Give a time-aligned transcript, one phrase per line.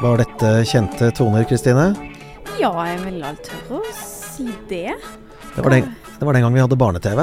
[0.00, 1.90] Var dette kjente toner, Kristine?
[2.60, 4.94] Ja, jeg vil vel tørre å si det.
[5.54, 7.20] Det var den, det var den gang vi hadde barne-TV.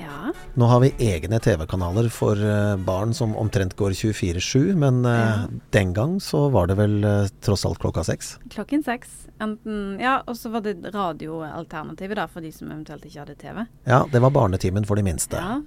[0.00, 0.32] Ja.
[0.56, 5.36] Nå har vi egne TV-kanaler for eh, barn som omtrent går 24-7, men eh, Ja.
[5.76, 8.34] den gang så var det vel eh, tross alt klokka seks.
[8.54, 9.12] Klokken seks.
[9.42, 13.64] Enten Ja, og så var det radioalternativet, da, for de som eventuelt ikke hadde TV.
[13.90, 15.36] Ja, det var barnetimen for de minste.
[15.40, 15.60] Ja.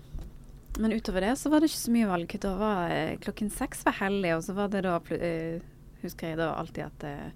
[0.78, 2.34] Men utover det så var det ikke så mye valg.
[2.42, 2.92] Da var
[3.24, 4.98] klokken seks var hellig, og så var det da
[6.08, 7.30] Husker jeg da alltid at eh,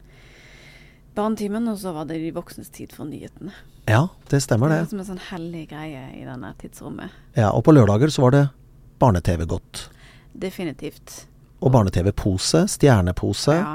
[1.15, 3.51] Barnetimen, og så var det de voksnes tid for nyhetene.
[3.89, 4.83] Ja, det stemmer Det det.
[4.85, 7.11] var som en sånn hellig greie i denne tidsrommet.
[7.35, 8.43] Ja, Og på lørdager så var det
[9.01, 9.89] barne-TV godt.
[10.31, 11.25] Definitivt.
[11.61, 13.57] Og barne-TV-pose, stjernepose.
[13.59, 13.73] Ja.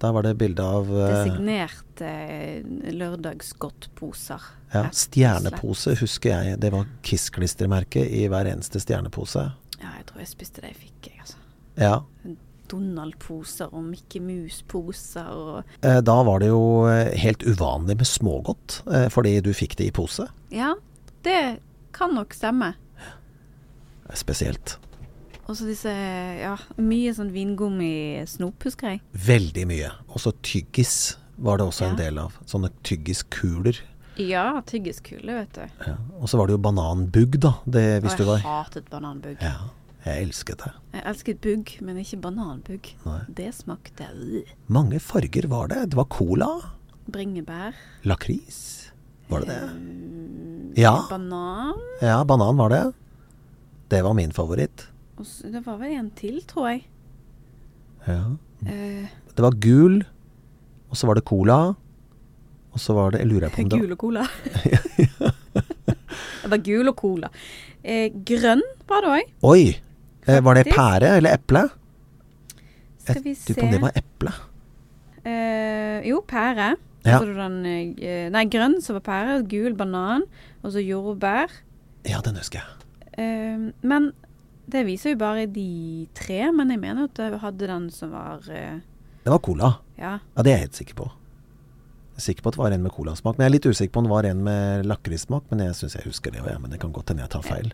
[0.00, 2.62] Der var det bilde av eh, Designerte eh,
[2.96, 4.40] lørdagsgodtposer.
[4.72, 6.60] ja, Stjernepose husker jeg.
[6.62, 9.48] Det var Kiss-klistremerke i hver eneste stjernepose.
[9.80, 11.36] Ja, jeg tror jeg spiste det jeg fikk, jeg, altså.
[11.80, 11.98] Ja.
[12.70, 18.80] Donald-poser og Mickey Mouse-poser og Eh, Da var det jo eh, helt uvanlig med smågodt,
[18.92, 20.28] eh, fordi du fikk det i pose.
[20.54, 20.74] Ja,
[21.26, 21.60] det
[21.96, 22.74] kan nok stemme.
[24.14, 24.78] Spesielt.
[25.48, 25.90] Og så disse
[26.40, 29.00] Ja, mye sånn vingummisnop, husker jeg.
[29.26, 29.90] Veldig mye.
[30.08, 32.36] Og så tyggis var det også en del av.
[32.46, 33.78] Sånne tyggiskuler.
[34.20, 35.62] Ja, tyggiskule, vet du.
[35.86, 35.94] Ja.
[36.20, 37.54] Og så var det jo bananbugg, da.
[37.64, 39.38] Det, hvis og du jeg var hatet bananbugg.
[39.40, 39.70] Ja,
[40.04, 40.70] jeg elsket det.
[40.94, 42.88] Jeg elsket bugg, men ikke bananbugg.
[43.04, 43.18] Nei.
[43.36, 44.48] Det smakte øh.
[44.68, 45.90] Mange farger var det.
[45.92, 46.48] Det var cola,
[47.10, 47.74] bringebær.
[48.04, 48.90] lakris.
[49.30, 49.58] Var det det?
[49.62, 50.94] eh, Ja.
[51.10, 51.78] Banan.
[52.02, 52.84] Ja, banan var det.
[53.90, 54.86] Det var min favoritt.
[55.22, 56.86] Så, det var vel en til, tror jeg.
[58.06, 58.22] Ja.
[58.64, 60.00] Uh, Det var gul,
[60.90, 61.74] og så var det cola.
[62.72, 64.24] Og så var det Jeg lurer på om det Gul og cola.
[66.42, 67.28] det var gul og cola.
[67.84, 69.30] Eh, grønn var det òg.
[69.42, 69.62] Oi!
[70.26, 71.64] Eh, var det pære eller eple?
[73.00, 74.32] Skal vi Jeg se lurer på om det var eple.
[75.24, 76.74] Uh, Jo, pære.
[77.04, 77.18] Ja.
[77.18, 80.26] Så du den, eh, nei, grønn som var pære, gul banan,
[80.62, 81.48] og så jordbær.
[82.04, 82.76] Ja, den husker jeg.
[83.16, 84.12] Uh, men
[84.70, 88.44] det viser jo bare de tre, men jeg mener at jeg hadde den som var
[88.48, 88.80] uh,
[89.24, 89.72] Det var cola.
[89.98, 90.18] Ja.
[90.36, 91.08] Ja, det er jeg helt sikker på.
[92.10, 93.38] Jeg er sikker på at det var en med colasmak.
[93.38, 95.44] Men jeg er litt usikker på om det var en med lakrissmak.
[95.50, 96.58] Men jeg syns jeg husker det òg, ja.
[96.60, 97.72] Men det kan godt hende jeg tar feil.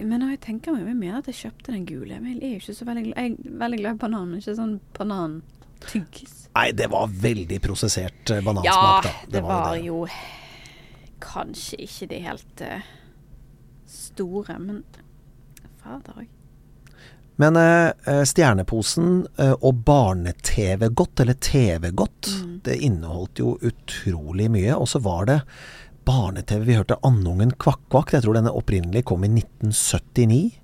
[0.00, 2.16] Men når jeg tenker meg mer at jeg kjøpte den gule.
[2.20, 4.74] Men jeg er jo ikke så veldig Jeg er veldig glad i banan, ikke sånn
[4.98, 6.34] banantyggis.
[6.54, 9.12] Nei, det var veldig prosessert banansmak, Ja, da.
[9.14, 9.84] Ja, det var det.
[9.86, 10.04] jo
[11.24, 12.88] kanskje ikke de helt uh,
[13.88, 14.82] store, men
[15.82, 16.30] fader òg.
[17.42, 22.60] Men uh, eh, Stjerneposen uh, og barne-TV-godt, eller TV-godt, Mm.
[22.64, 24.76] det inneholdt jo utrolig mye.
[24.78, 25.40] Og så var det
[26.06, 26.64] barne-TV.
[26.68, 28.12] Vi hørte Andungen Kvakk-Kvakk.
[28.16, 30.60] Jeg tror denne opprinnelig kom i 1979.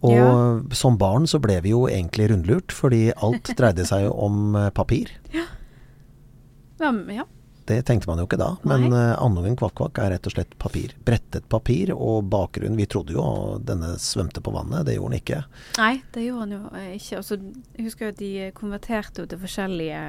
[0.00, 0.60] Og Ja.
[0.78, 4.70] som barn så ble vi jo egentlig rundlurt, fordi alt dreide seg jo om eh,
[4.70, 5.10] papir.
[5.34, 7.24] Ja, ja.
[7.68, 8.96] Det tenkte man jo ikke da, men Nei.
[8.96, 10.94] eh, Andungen Kvakk-Kvakk er rett og slett papir.
[11.04, 12.78] Brettet papir og bakgrunn.
[12.78, 13.24] Vi trodde jo
[13.60, 15.40] denne svømte på vannet, det gjorde den ikke.
[15.76, 17.18] Nei, det gjorde den jo eh, ikke.
[17.20, 17.36] Altså,
[17.76, 20.00] jeg husker jo at de konverterte jo til forskjellige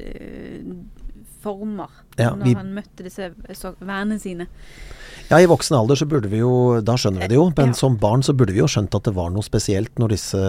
[0.00, 0.72] eh,
[1.46, 3.30] former Ja, når vi- han møtte disse
[3.80, 4.46] vennene sine.
[5.30, 7.78] Ja, i voksen alder så burde vi jo Da skjønner vi det jo, men Ja.
[7.78, 10.42] som barn så burde vi jo skjønt at det var noe spesielt når disse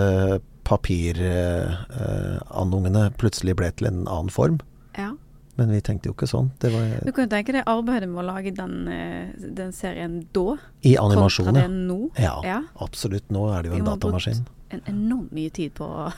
[0.68, 4.60] papirandungene plutselig ble til en annen form.
[4.98, 5.12] Ja.
[5.58, 6.52] Men vi tenkte jo ikke sånn.
[6.62, 10.20] Det var Du kan jo tenke deg arbeidet med å lage den, eh, den serien
[10.34, 11.68] da, i kontra det ja.
[11.68, 12.12] nå.
[12.20, 12.62] Ja, Ja.
[12.80, 13.24] absolutt.
[13.34, 14.42] Nå er det jo Vi en må ha brukt.
[14.70, 16.14] En enormt mye tid på å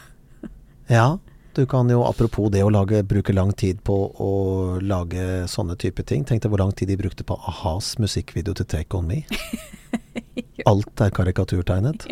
[0.90, 1.18] Ja,
[1.60, 4.34] du kan jo apropos det å lage, bruke lang tid på å
[4.80, 6.24] lage sånne type ting.
[6.24, 9.26] Tenk deg hvor lang tid de brukte på a-has musikkvideo til Take On Me.
[10.70, 12.08] Alt er karikaturtegnet.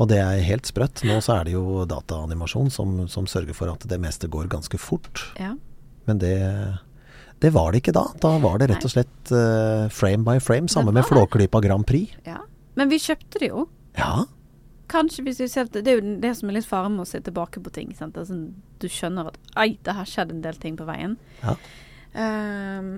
[0.00, 1.04] Og det er helt sprøtt.
[1.04, 4.80] Nå så er det jo dataanimasjon som, som sørger for at det meste går ganske
[4.80, 5.26] fort.
[5.36, 5.52] Ja.
[6.08, 6.36] Men det,
[7.44, 8.06] det var det ikke da.
[8.22, 10.72] Da var det rett og slett uh, frame by frame.
[10.72, 11.04] Samme med.
[11.08, 12.16] Flåklypa Grand Prix.
[12.24, 12.40] ja.
[12.72, 13.66] Men vi kjøpte det jo.
[13.98, 14.24] Ja,
[14.92, 17.20] Kanskje hvis du ser Det er jo det som er litt faren med å se
[17.24, 17.94] tilbake på ting.
[17.96, 18.18] Sant?
[18.20, 18.36] Altså,
[18.82, 21.16] du skjønner at Oi, det har skjedd en del ting på veien.
[21.40, 21.56] Ja.
[22.12, 22.92] Um,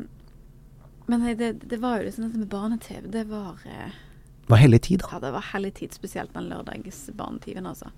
[1.06, 3.06] men det, det var jo liksom dette med barne-TV.
[3.12, 3.94] Det var eh,
[4.46, 5.08] var hellig tid, da.
[5.12, 7.91] Ja, det var hellig tid, spesielt den lørdagsbarnetimen, altså.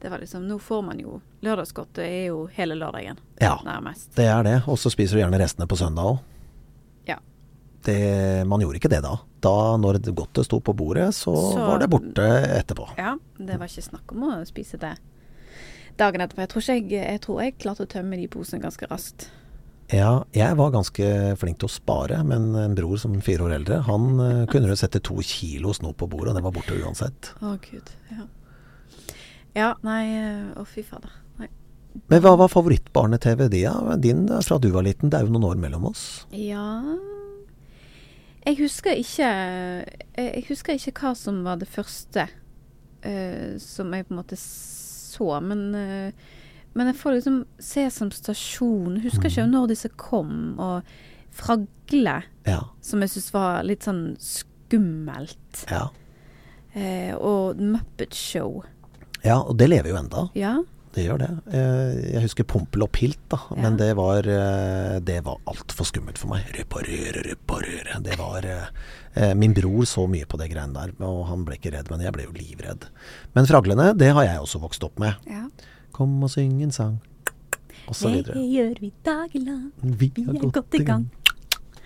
[0.00, 4.10] Det var liksom Nå får man jo Lørdagsgodt det er jo hele lørdagen, Ja, nærmest.
[4.16, 4.56] det er det.
[4.68, 6.18] Og så spiser du gjerne restene på søndag òg.
[7.86, 9.12] Det, man gjorde ikke det da.
[9.46, 12.24] Da når godtet sto på bordet, så, Så- var det borte
[12.58, 12.88] etterpå.
[12.98, 14.96] Ja, det var ikke snakk om å spise det
[15.96, 16.42] dagen etterpå.
[16.44, 19.28] Jeg tror, jeg, jeg tror jeg klarte å tømme de posene ganske raskt.
[19.94, 23.78] Ja, jeg var ganske flink til å spare, men en bror som fire år eldre,
[23.86, 27.30] han eh, kunne jo sette to kilo snop på bordet, og det var borte uansett.
[27.38, 27.92] Å, gud.
[28.10, 28.26] Ja.
[29.54, 30.02] ja, nei
[30.58, 31.12] Å, fy fader.
[31.38, 31.46] Nei.
[32.10, 33.46] Men hva var favorittbarne-TV?
[34.02, 36.26] Din da, fra du var liten, det er jo noen år mellom oss.
[36.34, 36.82] Ja
[38.46, 44.06] Jeg husker ikke Jeg jeg husker ikke hva som var det første uh, som jeg
[44.06, 46.10] på en måte så, men uh,
[46.76, 50.82] Men jeg får liksom Sesam Stasjon Husker ikke når disse kom, og
[51.36, 52.60] Fragle, Ja.
[52.80, 55.66] som jeg syns var litt sånn skummelt.
[55.68, 55.88] Ja.
[56.76, 58.62] Uh, og Muppet Show.
[59.24, 60.22] ja, og det lever jo enda.
[60.36, 60.54] Ja.
[60.96, 61.28] Det gjør det.
[61.52, 63.36] Eh, Jeg husker Pompel og Pilt, da.
[63.52, 63.58] Ja.
[63.66, 66.46] Men det var, eh, det var altfor skummelt for meg.
[66.56, 67.98] Reparere, reparere.
[68.06, 71.72] Det var eh, Min bror så mye på det greiene der, og han ble ikke
[71.76, 72.88] redd, men jeg ble jo livredd.
[73.36, 75.14] Men Fraglene, det har jeg også vokst opp med.
[75.28, 75.46] ja.
[75.96, 76.98] Kom og syng en sang,
[77.88, 78.34] og så videre.
[78.36, 79.54] gjør vi daglig.
[79.80, 81.06] Vi, Vi er godt i gang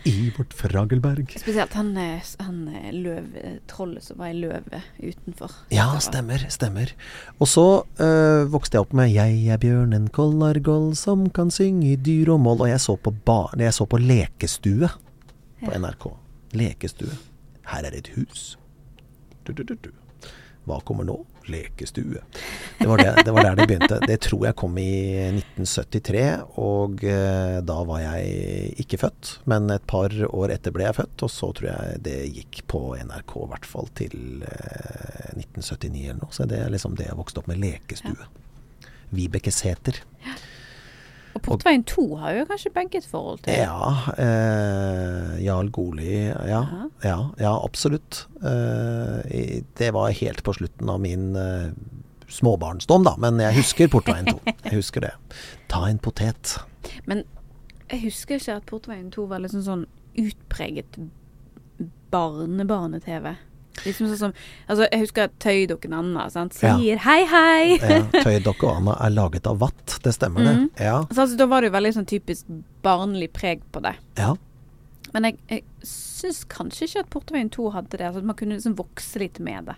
[0.05, 1.35] i vårt Fragelberg.
[1.41, 5.53] Spesielt han, eh, han eh, løv, eh, trollet som var i løvet utenfor.
[5.69, 6.93] Ja, stemmer, stemmer.
[7.39, 7.67] Og så
[8.01, 12.41] øh, vokste jeg opp med 'Jeg er bjørnen kollargoll som kan synge i dyr og
[12.41, 14.89] moll', og jeg så på, bar jeg så på Lekestue
[15.61, 15.71] på.
[15.71, 16.17] NRK.
[16.53, 17.13] Lekestue.
[17.67, 18.59] Her er et hus.
[19.47, 19.91] Du, du, du, du.
[20.65, 21.27] Hva kommer nå?
[21.51, 22.23] Lekestue.
[22.79, 23.99] Det var, det, det var der det begynte.
[24.07, 24.93] Det tror jeg kom i
[25.29, 26.25] 1973,
[26.63, 29.33] og eh, da var jeg ikke født.
[29.51, 32.85] Men et par år etter ble jeg født, og så tror jeg det gikk på
[33.01, 36.35] NRK i hvert fall til eh, 1979 eller noe.
[36.35, 37.61] Så det er liksom det jeg vokste opp med.
[37.61, 38.31] Lekestue.
[39.11, 40.01] Vibeke Sæther.
[41.35, 43.55] Og Portveien 2 har jo kanskje begge et forhold til.
[43.55, 43.91] Ja.
[44.19, 46.27] Eh, Jarl Goli.
[46.27, 46.65] Ja,
[47.05, 47.19] Ja.
[47.39, 48.25] ja, absolutt.
[48.43, 51.71] Eh, det var helt på slutten av min eh,
[52.29, 53.15] småbarnsdom, da.
[53.19, 54.41] Men jeg husker Portveien 2.
[54.65, 55.13] Jeg husker det.
[55.69, 56.57] Ta en potet.
[57.07, 57.23] Men
[57.91, 59.87] jeg husker ikke at Portveien 2 var liksom sånn
[60.19, 60.99] utpreget
[62.11, 63.37] barnebarne-TV.
[63.85, 64.33] Liksom sånn som
[64.69, 66.57] Altså, jeg husker Tøydokken Anna sant?
[66.63, 66.77] Ja.
[66.77, 67.79] sier hei, hei.
[67.81, 69.99] Ja, Tøydokke Anna er laget av vatt.
[70.05, 70.55] Det stemmer, det.
[70.59, 70.69] Mhm.
[70.79, 70.99] Ja.
[71.11, 72.47] Så altså, da var det jo veldig sånn typisk
[72.85, 73.97] barnlig preg på det.
[74.21, 74.37] ja.
[75.13, 78.05] Men jeg, jeg syns kanskje ikke at Portveien 2 hadde det.
[78.07, 79.75] Altså at man kunne liksom vokse litt med det.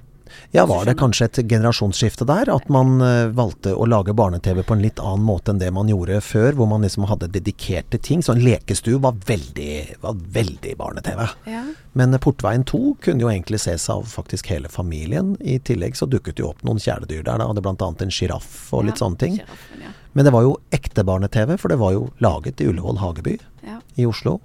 [0.54, 2.50] Ja, var det kanskje et generasjonsskifte der?
[2.54, 5.88] At man eh, valgte å lage barne-TV på en litt annen måte enn det man
[5.90, 8.22] gjorde før, hvor man liksom hadde dedikerte ting.
[8.22, 11.26] Så en lekestue var veldig, var veldig barne-TV.
[11.50, 11.64] Ja.
[11.98, 15.34] Men Portveien 2 kunne jo egentlig ses av faktisk hele familien.
[15.40, 17.40] I tillegg så dukket jo opp noen kjæledyr der.
[17.42, 17.90] Da hadde bl.a.
[18.06, 19.36] en sjiraff og litt Ja, sånne ting.
[19.40, 19.92] Giraffen, ja.
[20.12, 23.78] Men det var jo ekte barne-TV, for det var jo laget i Ullevål hageby Ja.
[23.96, 24.38] i Oslo.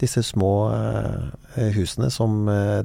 [0.00, 2.80] Disse små eh, husene som eh,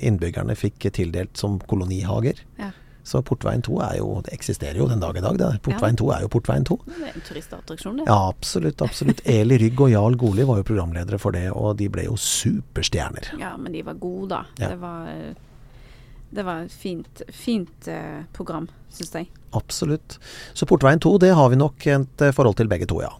[0.00, 2.40] innbyggerne fikk tildelt som kolonihager.
[2.60, 2.70] Ja.
[3.04, 5.36] Så Portveien 2 er jo, det eksisterer jo den dag i dag.
[5.36, 5.48] Det.
[5.66, 6.76] Portveien 2 er jo Portveien 2.
[6.86, 8.06] Det er en turistattraksjon, det.
[8.08, 8.80] Ja, absolutt.
[8.80, 9.20] absolutt.
[9.34, 13.34] Eli Rygg og Jarl Goli var jo programledere for det, og de ble jo superstjerner.
[13.42, 14.40] Ja, men de var gode, da.
[14.56, 14.72] Ja.
[14.72, 15.10] Det var
[16.34, 19.28] Det var et fint, fint eh, program, syns jeg.
[19.54, 20.16] Absolutt.
[20.56, 23.12] Så Portveien 2, det har vi nok et forhold til begge to, ja.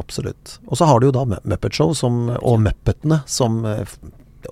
[0.00, 0.58] Absolutt.
[0.66, 3.84] Og så har du jo da Muppet Show som, og Muppetene som eh,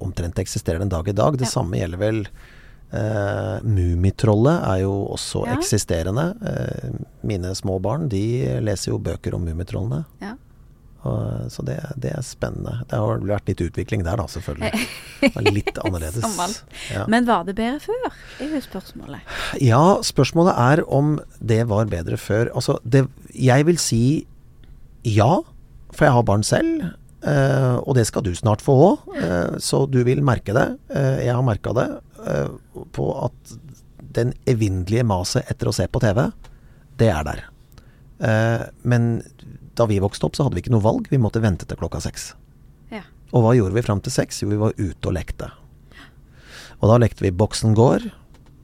[0.01, 1.39] omtrent eksisterer den dag i dag.
[1.39, 1.55] Det Ja.
[1.59, 2.27] samme gjelder vel
[2.91, 5.55] Uh, Mummitrollet er jo også Ja.
[5.55, 6.35] eksisterende.
[6.43, 10.05] Uh, mine små barn de leser jo bøker om Mummitrollene.
[10.21, 10.33] Ja.
[11.05, 12.83] Uh, så det, det er spennende.
[12.91, 14.73] Det har vært litt utvikling der da, selvfølgelig.
[15.21, 16.65] Det litt annerledes.
[16.91, 17.07] Ja.
[17.07, 18.11] Men var det bedre før?
[18.41, 19.21] er jo spørsmålet.
[19.63, 22.51] Ja, spørsmålet er om det var bedre før.
[22.57, 23.07] Altså, det,
[23.37, 24.03] jeg vil si
[25.07, 25.41] ja,
[25.93, 26.83] for jeg har barn selv.
[27.23, 29.09] eh, og det skal du snart få òg,
[29.61, 30.79] så du vil merke det.
[30.95, 31.89] Eh, jeg har merka det
[32.27, 32.49] eh,
[32.97, 33.57] på at
[34.15, 36.31] den evinnelige maset etter å se på TV,
[36.99, 37.43] det er der.
[38.21, 39.23] Eh, men
[39.79, 41.07] da vi vokste opp, så hadde vi ikke noe valg.
[41.11, 42.33] Vi måtte vente til klokka seks.
[42.93, 43.03] Ja.
[43.33, 44.43] Og hva gjorde vi fram til seks?
[44.43, 45.49] Jo, vi var ute og lekte.
[46.81, 48.07] Og da lekte vi Boksen gård.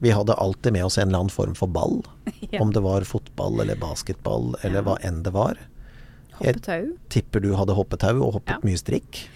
[0.01, 2.03] Vi hadde alltid med oss en eller annen form for ball.
[2.53, 2.61] Ja.
[2.63, 4.85] Om det var fotball eller basketball eller Ja.
[4.87, 5.57] hva enn det var.
[6.39, 6.93] Hoppetau?
[7.09, 8.61] Tipper du hadde hoppetau og hoppet Ja.
[8.65, 9.29] mye strikk.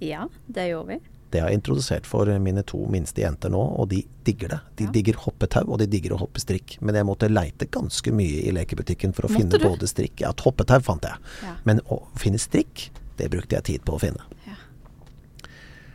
[0.00, 0.98] Ja, det gjorde vi.
[1.30, 4.60] Det har jeg introdusert for mine to minste jenter nå, og de digger det.
[4.76, 4.90] De Ja.
[4.90, 6.80] digger hoppetau, og de digger å hoppe strikk.
[6.82, 9.68] Men jeg måtte leite ganske mye i lekebutikken for å Måtte finne du?
[9.68, 11.14] både strikk Ja, hoppetau fant jeg.
[11.42, 11.54] Ja.
[11.64, 14.20] Men å finne strikk, det brukte jeg tid på å finne.
[14.46, 14.54] ja.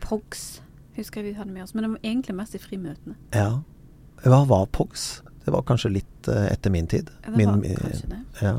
[0.00, 0.60] Pogs
[0.96, 3.16] husker jeg vi hadde med oss, men det var egentlig mest i frimøtene.
[3.34, 3.60] Ja.
[4.24, 5.20] Hva var Pogs?
[5.44, 7.10] Det var kanskje litt uh, etter min tid.
[7.24, 8.20] Ja, det min, var kanskje det.
[8.42, 8.54] Ja.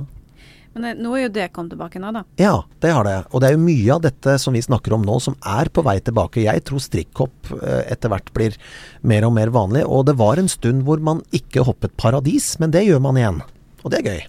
[0.77, 2.21] Men det, nå er jo det kommet tilbake nå, da.
[2.37, 2.51] Ja,
[2.83, 3.15] det har det.
[3.33, 5.81] Og det er jo mye av dette som vi snakker om nå, som er på
[5.81, 6.43] vei tilbake.
[6.45, 8.57] Jeg tror strikkhopp eh, etter hvert blir
[9.01, 9.81] mer og mer vanlig.
[9.89, 13.41] Og det var en stund hvor man ikke hoppet paradis, men det gjør man igjen.
[13.83, 14.21] Og det er gøy.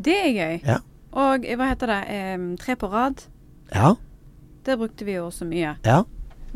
[0.00, 0.56] Det er gøy.
[0.64, 0.78] Ja.
[1.12, 2.00] Og hva heter det?
[2.16, 3.20] Em, tre på rad.
[3.74, 3.92] Ja.
[4.64, 5.76] Det brukte vi jo også mye.
[5.84, 6.00] Ja.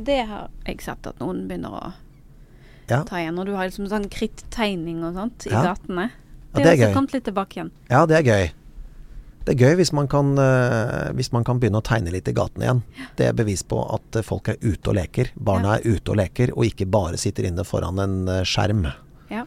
[0.00, 1.92] Det har jeg sett at noen begynner å
[2.88, 3.02] Ja.
[3.04, 3.34] ta igjen.
[3.36, 5.62] Når du har liksom sånn krittegning og sånt i Ja.
[5.74, 6.10] gatene.
[6.54, 6.94] Ja, Det det er har også gøy.
[6.94, 7.70] kommet litt tilbake igjen.
[7.90, 8.50] ja, det er gøy.
[9.44, 12.32] Det er gøy hvis man, kan, eh, hvis man kan begynne å tegne litt i
[12.32, 12.78] gaten igjen.
[13.18, 15.34] Det er bevis på at eh, folk er ute og leker.
[15.36, 18.86] Barna er ute og leker, og ikke bare sitter inne foran en eh, skjerm.
[19.28, 19.42] Ja.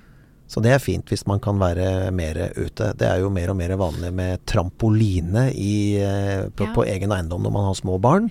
[0.47, 2.91] Så det er fint hvis man kan være mer ute.
[2.93, 5.73] Det er jo mer og mer vanlig med trampoline i,
[6.53, 6.75] på, Ja.
[6.77, 8.29] på egen eiendom når man har små barn.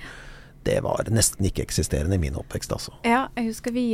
[0.67, 2.95] Det var nesten ikke eksisterende i min oppvekst, altså.
[3.07, 3.85] Ja, jeg husker vi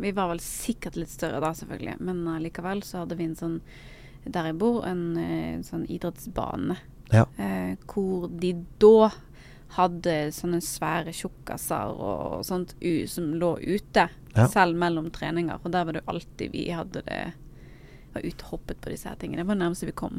[0.00, 1.96] Vi var vel sikkert litt større da, selvfølgelig.
[2.00, 3.58] Men likevel så hadde vi en sånn
[4.30, 6.76] Der jeg bor, en sånn idrettsbane.
[7.12, 7.26] Ja.
[7.36, 9.10] Eh, hvor de da
[9.76, 14.08] hadde sånne svære tjukkaser og sånt u, som lå ute.
[14.34, 14.46] Ja.
[14.52, 15.60] Selv mellom treninger.
[15.62, 17.22] Og der var det jo alltid vi hadde det
[18.12, 19.40] Var ute og hoppet på disse her tingene.
[19.40, 20.18] Det var nærmest vi kom.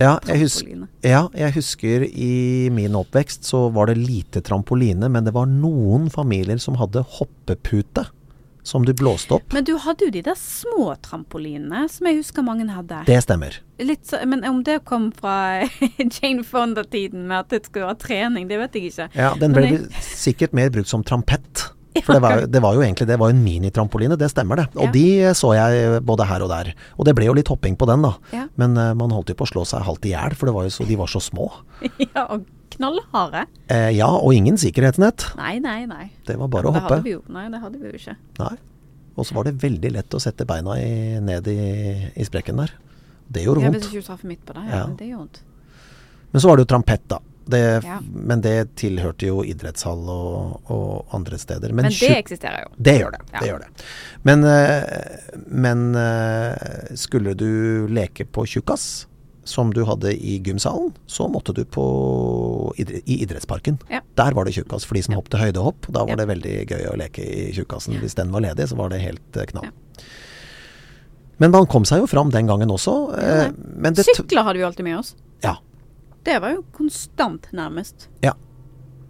[0.00, 5.26] Ja, jeg husker, ja, jeg husker i min oppvekst så var det lite trampoline, men
[5.26, 8.02] det var noen familier som hadde hoppepute
[8.64, 9.52] som du blåste opp.
[9.52, 13.02] Men du hadde jo de der små trampolinene som jeg husker mange hadde.
[13.08, 13.58] Det stemmer.
[14.06, 15.66] Så, men om det kom fra
[15.98, 19.08] Jane Fonda-tiden med at det skulle være trening, det vet jeg ikke.
[19.18, 21.68] Ja, Den ble jeg- sikkert mer brukt som trampett.
[22.02, 24.64] For det var, det var jo egentlig det var en minitrampoline, det stemmer det.
[24.74, 24.90] Og Ja.
[24.96, 25.04] de
[25.38, 26.72] så jeg både her og der.
[26.98, 28.16] Og det ble jo litt hopping på den, da.
[28.34, 28.48] Ja.
[28.58, 30.66] Men uh, man holdt jo på å slå seg halvt i hjel, for det var
[30.74, 31.46] så, de var så små.
[32.16, 33.46] ja, og knallharde.
[33.72, 35.26] Eh, ja, og ingen sikkerhetsnett.
[35.40, 36.10] Nei, nei, nei.
[36.26, 36.98] Det var bare å hoppe.
[36.98, 37.22] Hadde vi jo.
[37.32, 38.16] Nei, det hadde vi jo ikke.
[38.42, 38.54] Nei.
[39.14, 41.58] Og så var det veldig lett å sette beina i, ned i,
[42.18, 42.72] i sprekken der.
[43.30, 43.78] Det gjorde Ja, vondt.
[43.78, 44.86] hvis ikke du traff midt på deg, Ja, Ja.
[44.98, 45.42] Det gjorde vondt.
[46.34, 47.20] Men så var det jo trampett, da.
[47.46, 47.98] Det, Ja.
[48.12, 51.72] Men det tilhørte jo idrettshall og, og andre steder.
[51.76, 52.72] Men, det eksisterer jo.
[52.76, 53.20] Det gjør det.
[53.32, 53.38] Ja.
[53.40, 53.84] det, gjør det.
[54.24, 59.06] Men, eh, men eh, skulle du leke på tjukkas,
[59.44, 61.84] som du hadde i gymsalen, så måtte du på
[62.78, 62.84] i
[63.22, 63.78] idrettsparken.
[63.90, 64.00] Ja.
[64.16, 65.20] Der var det tjukkas for de som Ja.
[65.20, 65.86] hoppet høydehopp.
[65.92, 66.16] Da var Ja.
[66.16, 68.00] det veldig gøy å leke i tjukkasen.
[68.00, 69.64] Hvis den var ledig, så var det helt eh, knall.
[69.64, 70.04] Ja.
[71.38, 73.18] Men man kom seg jo fram den gangen også.
[73.18, 75.14] eh, Ja, men Sykler hadde vi alltid med oss.
[75.42, 75.56] Ja.
[76.24, 78.08] Det var jo konstant, nærmest.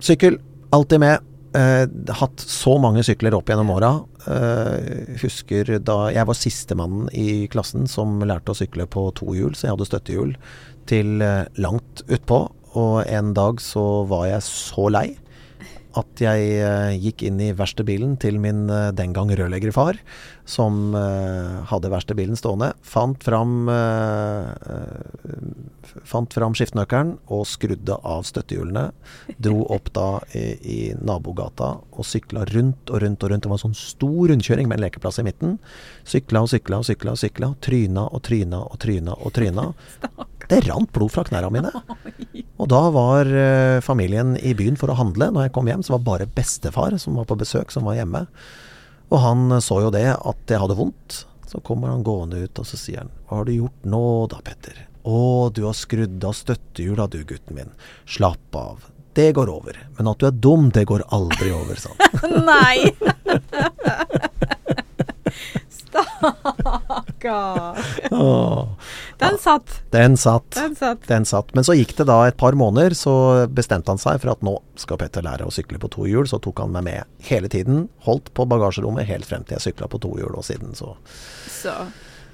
[0.01, 0.39] Sykkel,
[0.73, 1.21] alltid med.
[1.55, 1.85] Eh,
[2.19, 3.93] hatt så mange sykler opp gjennom åra.
[4.27, 9.55] Eh, husker da jeg var sistemannen i klassen som lærte å sykle på to hjul,
[9.55, 10.33] så jeg hadde støttehjul
[10.91, 12.41] til eh, langt utpå.
[12.75, 15.09] Og en dag så var jeg så lei
[15.95, 20.01] at jeg eh, gikk inn i verkstedbilen til min eh, den gang rørleggerfar,
[20.45, 22.73] som uh, hadde verkstedbilen stående.
[22.85, 24.53] Fant fram, uh,
[26.05, 28.91] fant fram skiftenøkkelen og skrudde av støttehjulene.
[29.41, 33.47] Dro opp da i, i nabogata og sykla rundt og rundt og rundt.
[33.47, 35.57] Det var en sånn stor rundkjøring med en lekeplass i midten.
[36.09, 37.51] Sykla og sykla og sykla og sykla.
[37.65, 39.71] Tryna og tryna og tryna og tryna.
[40.45, 41.73] Det rant blod fra knærne mine.
[42.61, 45.31] Og da var uh, familien i byen for å handle.
[45.33, 48.27] Når jeg kom hjem, så var bare bestefar som var på besøk, som var hjemme.
[49.15, 51.21] Og han eh, så jo det, at jeg hadde vondt.
[51.47, 54.03] Så kommer han gående ut, og så sier han Hva har du gjort nå
[54.33, 54.77] da, Petter?
[55.05, 57.71] Å, du har skrudd av støttehjula du, gutten min.
[58.09, 58.89] Slapp av.
[59.15, 59.79] Det går over.
[59.99, 62.33] Men at du er dum, det går aldri over, sa han.
[62.51, 62.79] Nei!
[69.19, 69.83] Den satt.
[69.91, 70.51] Den satt.
[70.55, 71.09] Den satt.
[71.09, 71.55] Den satt.
[71.55, 73.15] Men så gikk det da et par måneder, så
[73.51, 76.29] bestemte han seg for at nå skal Petter lære å sykle på to hjul.
[76.31, 77.89] Så tok han meg med hele tiden.
[78.07, 80.97] Holdt på bagasjerommet helt frem til jeg sykla på to hjul, og siden så
[81.51, 81.73] Så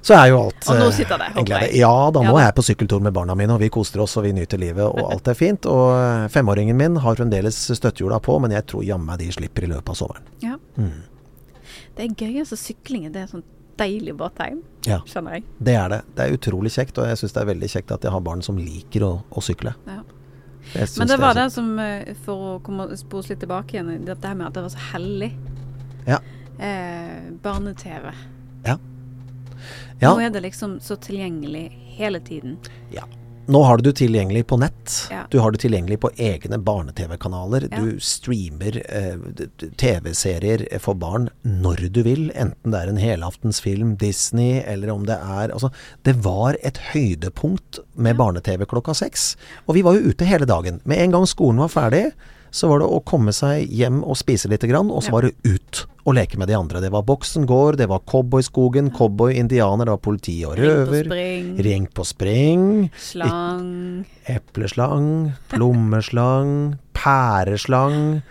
[0.02, 1.74] Så er jo alt Og nå eh, sitter det, håper jeg.
[1.82, 4.24] Ja da, nå er jeg på sykkeltur med barna mine, og vi koser oss og
[4.24, 5.68] vi nyter livet, og alt er fint.
[5.68, 9.72] Og eh, femåringen min har fremdeles støttehjula på, men jeg tror jammen de slipper i
[9.74, 10.28] løpet av sommeren.
[10.40, 10.56] Ja.
[10.80, 11.02] Mm.
[11.96, 12.56] Det er gøy, altså.
[12.56, 13.44] Sykling er det sånn
[13.80, 15.44] deilig båttegn, Ja, skjønner jeg.
[15.58, 16.00] det er det.
[16.16, 18.42] Det er utrolig kjekt, og jeg syns det er veldig kjekt at jeg har barn
[18.46, 19.74] som liker å, å sykle.
[19.88, 20.02] Ja.
[20.98, 24.36] Men det var det som, eh, for å komme spore litt tilbake igjen, dette her
[24.38, 25.32] med at det var så hellig.
[26.06, 26.18] Ja.
[26.60, 28.12] Eh, Barne-TV.
[28.68, 28.76] Ja.
[30.00, 30.12] Ja.
[30.14, 32.58] Nå er det liksom så tilgjengelig hele tiden.
[32.94, 33.04] Ja.
[33.46, 34.92] Nå har du det tilgjengelig på nett.
[35.10, 35.24] Ja.
[35.30, 37.66] Du har det tilgjengelig på egne barne-TV-kanaler.
[37.70, 37.80] Ja.
[37.80, 39.46] Du streamer eh,
[39.80, 42.28] TV-serier for barn når du vil.
[42.34, 45.72] Enten det er en helaftensfilm, Disney, eller om det er Altså,
[46.06, 49.32] det var et høydepunkt med barne-TV klokka seks.
[49.66, 50.78] Og vi var jo ute hele dagen.
[50.84, 52.10] Med en gang skolen var ferdig,
[52.50, 55.34] så var det å komme seg hjem og spise lite grann, og så var det
[55.46, 56.80] ut og leke med de andre.
[56.82, 61.04] Det var Boksen gård, det var Cowboyskogen, cowboy-indianer, det var politi og Ring på røver.
[61.04, 62.64] spring, Ring på spring.
[62.98, 68.22] slang Epleslang, plommeslang, pæreslang,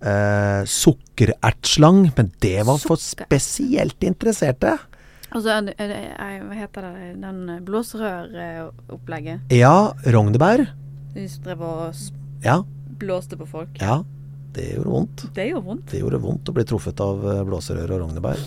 [0.00, 2.12] eh, sukkerertslang.
[2.16, 4.78] Men det var for spesielt interesserte.
[5.34, 7.20] Og så Hva heter det?
[7.20, 9.40] Den blåserøropplegget.
[9.54, 10.66] Ja, rognebær.
[11.14, 11.94] De drev og
[12.42, 12.62] Ja,
[13.00, 13.76] blåste på folk.
[13.80, 14.02] ja.
[14.52, 15.20] Det gjorde vondt.
[15.34, 15.90] Det gjorde vondt.
[15.92, 18.40] Det gjorde vondt å bli truffet av eh, blåserør og rognebær.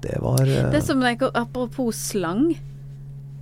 [0.00, 2.54] Det var eh, Det som jeg, Apropos slang.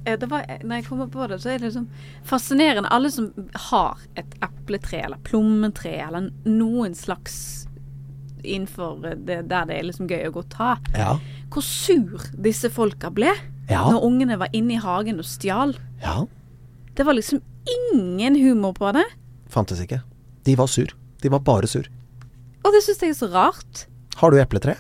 [0.05, 1.87] eh, det var, Når jeg kommer på det, så er det liksom
[2.27, 2.91] fascinerende.
[2.91, 3.29] Alle som
[3.71, 7.39] har et epletre eller plommetre eller noen slags
[8.43, 10.73] innenfor det, der det er liksom gøy å gå og ta.
[10.99, 11.15] Ja.
[11.55, 13.31] Hvor sur disse folka ble
[13.71, 13.85] Ja.
[13.91, 15.77] når ungene var inne i hagen og stjal.
[16.03, 16.25] ja.
[16.99, 17.39] Det var liksom
[17.95, 19.05] ingen humor på det.
[19.47, 20.01] Fantes ikke.
[20.49, 20.93] De var sur.
[21.21, 21.89] De var bare sur.
[22.65, 23.87] Og det syns jeg er så rart.
[24.19, 24.75] Har du epletre?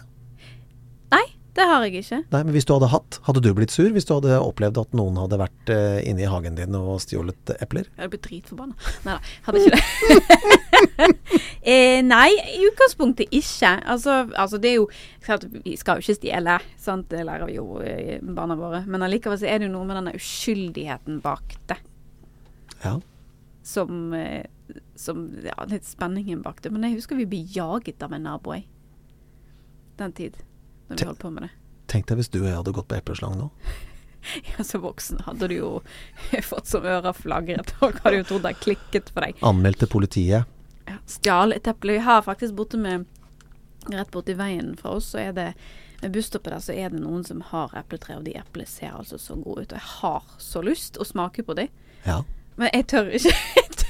[1.12, 1.24] Nei,
[1.56, 2.18] det har jeg ikke.
[2.32, 4.96] Nei, men hvis du hadde hatt, hadde du blitt sur hvis du hadde opplevd at
[4.98, 7.86] noen hadde vært uh, inne i hagen din og stjålet epler?
[7.92, 8.92] Jeg hadde blitt dritforbanna.
[9.06, 9.84] Nei da, hadde ikke det.
[11.74, 13.72] eh, nei, i utgangspunktet ikke.
[13.94, 14.88] Altså, altså det er jo
[15.26, 17.08] klart, Vi skal jo ikke stjele, sant?
[17.12, 18.84] det lærer vi jo eh, barna våre.
[18.88, 21.80] Men allikevel så er det jo noe med denne uskyldigheten bak det
[22.84, 22.98] Ja.
[23.66, 24.46] som, eh,
[24.98, 26.72] som Ja, litt spenningen bak det.
[26.74, 28.66] Men jeg husker vi ble jaget av en nabo, jeg.
[29.98, 30.36] Den tid.
[30.88, 31.50] Når vi holdt på med det.
[31.88, 33.50] Tenk deg hvis du og jeg hadde gått på epleslang nå.
[34.58, 35.68] Ja, som voksen hadde du jo
[36.50, 37.70] fått som øra flagret.
[37.80, 39.38] Folk hadde jo trodd det klikket for deg.
[39.46, 40.48] Anmeldt til politiet.
[40.88, 41.94] Ja, Stjal et eple.
[41.96, 43.06] Vi har faktisk borte med
[43.88, 45.44] Rett borti veien fra oss, så er det
[46.02, 49.16] med busstoppet der, så er det noen som har epletre, og de eplene ser altså
[49.22, 49.72] så gode ut.
[49.72, 51.70] Og jeg har så lyst å smake på dem,
[52.04, 52.18] Ja.
[52.58, 53.32] men jeg tør ikke.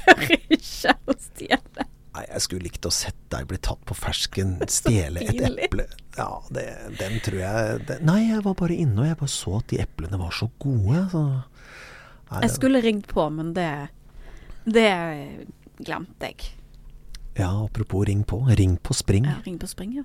[0.09, 1.85] Tør ikke å stjele.
[2.15, 5.85] Nei, jeg skulle likt å sett deg bli tatt på fersken, stjele et eple.
[6.17, 6.65] Ja, det,
[6.99, 9.79] den tror jeg det, Nei, jeg var bare inne og jeg bare så at de
[9.83, 11.03] eplene var så gode.
[11.13, 11.21] Så.
[12.31, 13.69] Nei, Jeg skulle ringt på, men det
[14.65, 14.89] Det
[15.85, 16.49] glemte jeg.
[17.39, 18.41] Ja, apropos ring på.
[18.57, 19.25] Ring på spring.
[19.29, 20.03] Ja, ring på spring, ja.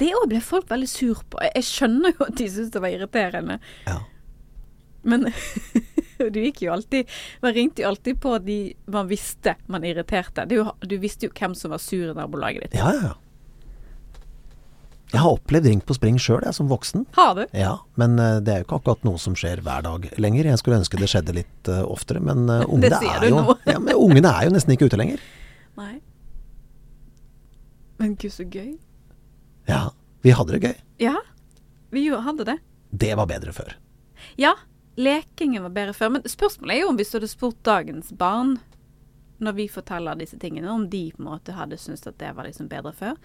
[0.00, 1.40] Det òg ble folk veldig sur på.
[1.44, 3.98] Jeg skjønner jo at de syntes det var irriterende, Ja.
[5.02, 5.26] men
[6.34, 7.08] du gikk jo alltid
[7.42, 8.60] Man ringte jo alltid på de
[8.90, 10.44] man visste man irriterte.
[10.44, 12.80] Er du visste jo hvem som var sur i nabolaget ditt.
[12.80, 13.16] Ja, ja.
[15.10, 17.02] Jeg har opplevd ring på spring sjøl, jeg, som voksen.
[17.16, 17.42] Har du?
[17.56, 20.46] Ja, men eh, det er jo ikke akkurat noe som skjer hver dag lenger.
[20.52, 23.98] Jeg skulle ønske det skjedde litt uh, oftere, men uh, ungene, er jo, ja, men
[23.98, 25.24] ungene er jo nesten ikke ute lenger.
[25.80, 25.96] Nei.
[27.98, 28.76] Men gud, så gøy.
[29.66, 29.88] Ja,
[30.22, 30.78] vi hadde det gøy.
[31.02, 31.16] Ja,
[31.90, 32.58] vi hadde det.
[33.02, 33.74] Det var bedre før.
[34.38, 34.54] Ja,
[34.96, 36.16] lekingen var bedre før.
[36.16, 38.58] Men spørsmålet er jo om hvis du hadde spurt dagens barn,
[39.40, 42.44] når vi forteller disse tingene, om de på en måte hadde syntes at det var
[42.48, 43.16] liksom bedre før.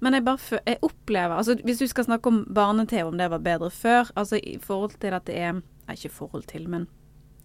[0.00, 3.42] Men jeg bare jeg opplever altså Hvis du skal snakke om barne-TV, om det var
[3.42, 6.86] bedre før, altså i forhold til at det er ikke i forhold til, men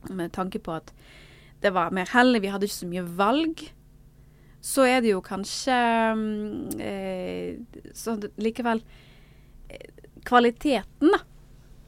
[0.09, 0.93] med tanke på at
[1.61, 3.61] det var mer hell, vi hadde ikke så mye valg,
[4.61, 5.73] så er det jo kanskje
[6.15, 7.57] mm, eh,
[7.97, 8.83] Så likevel
[9.69, 9.89] eh,
[10.25, 11.23] Kvaliteten, da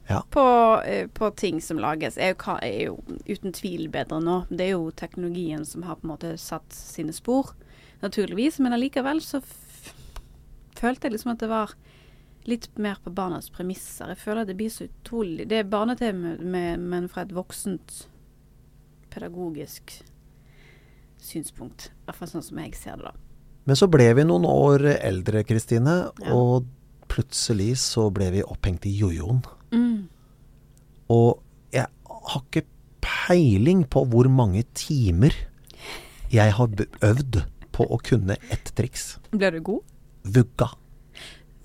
[0.10, 0.22] Ja.
[0.30, 2.98] på, eh, på ting som lages, er jo, er jo
[3.30, 4.46] uten tvil bedre nå.
[4.50, 7.54] Det er jo teknologien som har på en måte satt sine spor,
[8.02, 8.60] naturligvis.
[8.60, 9.40] Men allikevel så
[10.76, 11.74] følte jeg liksom at det var
[12.46, 14.10] litt mer på barnas premisser.
[14.12, 18.02] Jeg føler at det blir så utrolig Det er barne-TV, men fra et voksent
[19.14, 20.02] pedagogisk
[21.24, 21.88] synspunkt.
[22.04, 23.14] I hvert fall sånn som jeg ser det, da.
[23.64, 26.34] Men så ble vi noen år eldre, Kristine, Ja.
[26.36, 26.66] og
[27.14, 29.44] plutselig så ble vi opphengt i jojoen.
[29.74, 30.10] Mm.
[31.14, 31.42] Og
[31.74, 32.66] jeg har ikke
[33.04, 35.36] peiling på hvor mange timer
[36.34, 39.18] jeg har øvd på å kunne ett triks.
[39.34, 39.90] Ble du god?
[40.24, 40.70] Vugga.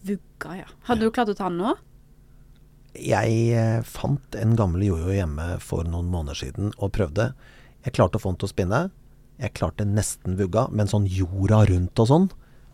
[0.08, 0.68] Vugga, ja.
[0.88, 1.74] Hadde du klart å ta den nå?
[2.98, 7.30] Jeg eh, fant en gammel jojo hjemme for noen måneder siden og prøvde.
[7.84, 8.80] Jeg klarte å få den til å spinne.
[9.38, 12.26] Jeg klarte nesten vugga, men sånn jorda rundt og sånn,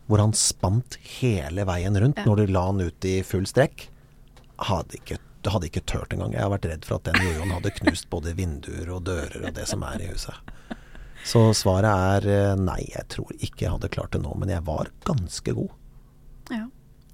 [0.07, 2.25] hvor han spant hele veien rundt Ja.
[2.29, 3.87] når du la han ut i full strekk,
[4.69, 6.33] hadde ikke, hadde ikke tørt engang.
[6.37, 9.55] Jeg har vært redd for at den jojoen hadde knust både vinduer og dører og
[9.57, 10.35] det som er i huset.
[11.25, 14.61] Så svaret er eh, nei, jeg tror ikke jeg hadde klart det nå, men jeg
[14.67, 15.71] var ganske god.
[16.53, 16.67] Ja.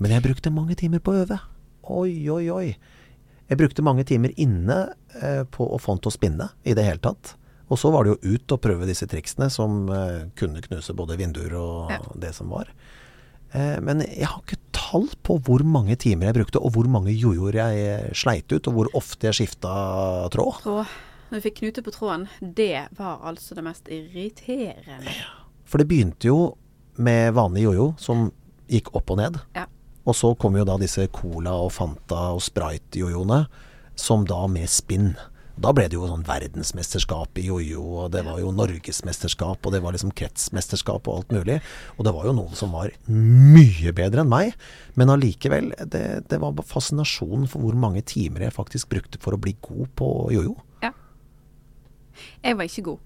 [0.03, 1.39] Men jeg brukte mange timer på å øve.
[1.91, 2.77] Oi, oi, oi.
[3.51, 4.81] Jeg brukte mange timer inne
[5.21, 7.37] eh, på å få den til å spinne i det hele tatt.
[7.71, 11.17] Og så var det jo ut og prøve disse triksene som eh, kunne knuse både
[11.21, 12.01] vinduer og Ja.
[12.19, 12.71] det som var.
[13.53, 17.15] Eh, men jeg har ikke tall på hvor mange timer jeg brukte, og hvor mange
[17.15, 19.71] jojoer jeg eh, sleit ut, og hvor ofte jeg skifta
[20.35, 20.61] tråd.
[20.65, 20.87] Tråd.
[21.31, 25.13] Når vi fikk knute på tråden, det var altså det mest irriterende.
[25.65, 26.57] For det begynte jo
[26.99, 28.33] med vanlig jojo, som
[28.71, 29.39] gikk opp og ned.
[29.55, 29.69] Ja.
[30.11, 33.45] Og så kom jo da disse Cola og Fanta og Sprite-jojoene,
[34.01, 35.13] som da med spinn.
[35.61, 39.83] Da ble det jo sånn verdensmesterskap i jojo, og det var jo norgesmesterskap, og det
[39.85, 41.59] var liksom kretsmesterskap og alt mulig.
[41.99, 44.55] Og det var jo noen som var mye bedre enn meg,
[44.97, 49.41] men allikevel, det, det var fascinasjonen for hvor mange timer jeg faktisk brukte for å
[49.43, 50.55] bli god på jojo.
[50.85, 50.95] Ja.
[52.45, 53.05] Jeg var ikke god.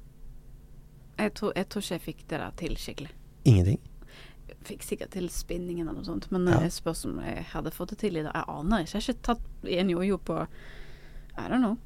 [1.18, 3.10] Jeg tror, jeg tror ikke jeg fikk det der til skikkelig.
[3.50, 3.80] Ingenting.
[4.48, 6.60] Jeg fikk sikkert til spinningen eller noe sånt, men Ja.
[6.62, 6.70] ja.
[6.70, 8.30] spørs om jeg hadde fått det til i dag.
[8.34, 8.94] Jeg aner ikke.
[8.94, 10.38] Jeg har ikke tatt en jojo på
[11.34, 11.76] I don't know.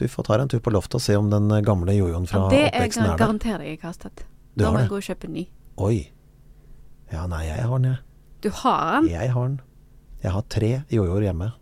[0.00, 2.46] Du får ta deg en tur på loftet og se om den gamle jojoen fra
[2.46, 3.20] Ja, det er oppveksten er der.
[3.20, 4.24] garanterer jeg ikke har kastet.
[4.54, 5.44] Du Da må jeg gå og kjøpe en ny.
[5.76, 6.10] Oi.
[7.12, 7.98] Ja, nei, jeg har den, jeg.
[8.42, 9.60] Du har den, Jeg har den.
[10.24, 11.52] Jeg har tre jojoer hjemme.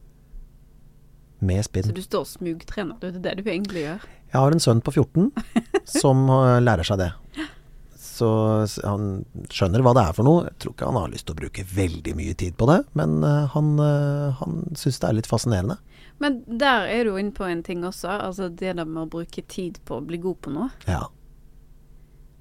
[1.42, 1.84] Med spinn.
[1.84, 2.96] så du står og smugtrener.
[3.00, 4.04] Det er det du egentlig gjør.
[4.32, 5.32] Jeg har en sønn på 14
[5.84, 7.10] som eh, lærer seg det.
[7.98, 8.28] Så
[8.84, 10.44] han skjønner hva det er for noe.
[10.46, 13.18] Jeg tror ikke han har lyst til å bruke veldig mye tid på det, men
[13.26, 15.78] eh, han, uh, han syns det er litt fascinerende.
[16.22, 18.12] Men der er du inne på en ting også.
[18.28, 20.70] Altså det der med å bruke tid på å bli god på noe.
[20.86, 21.08] Ja.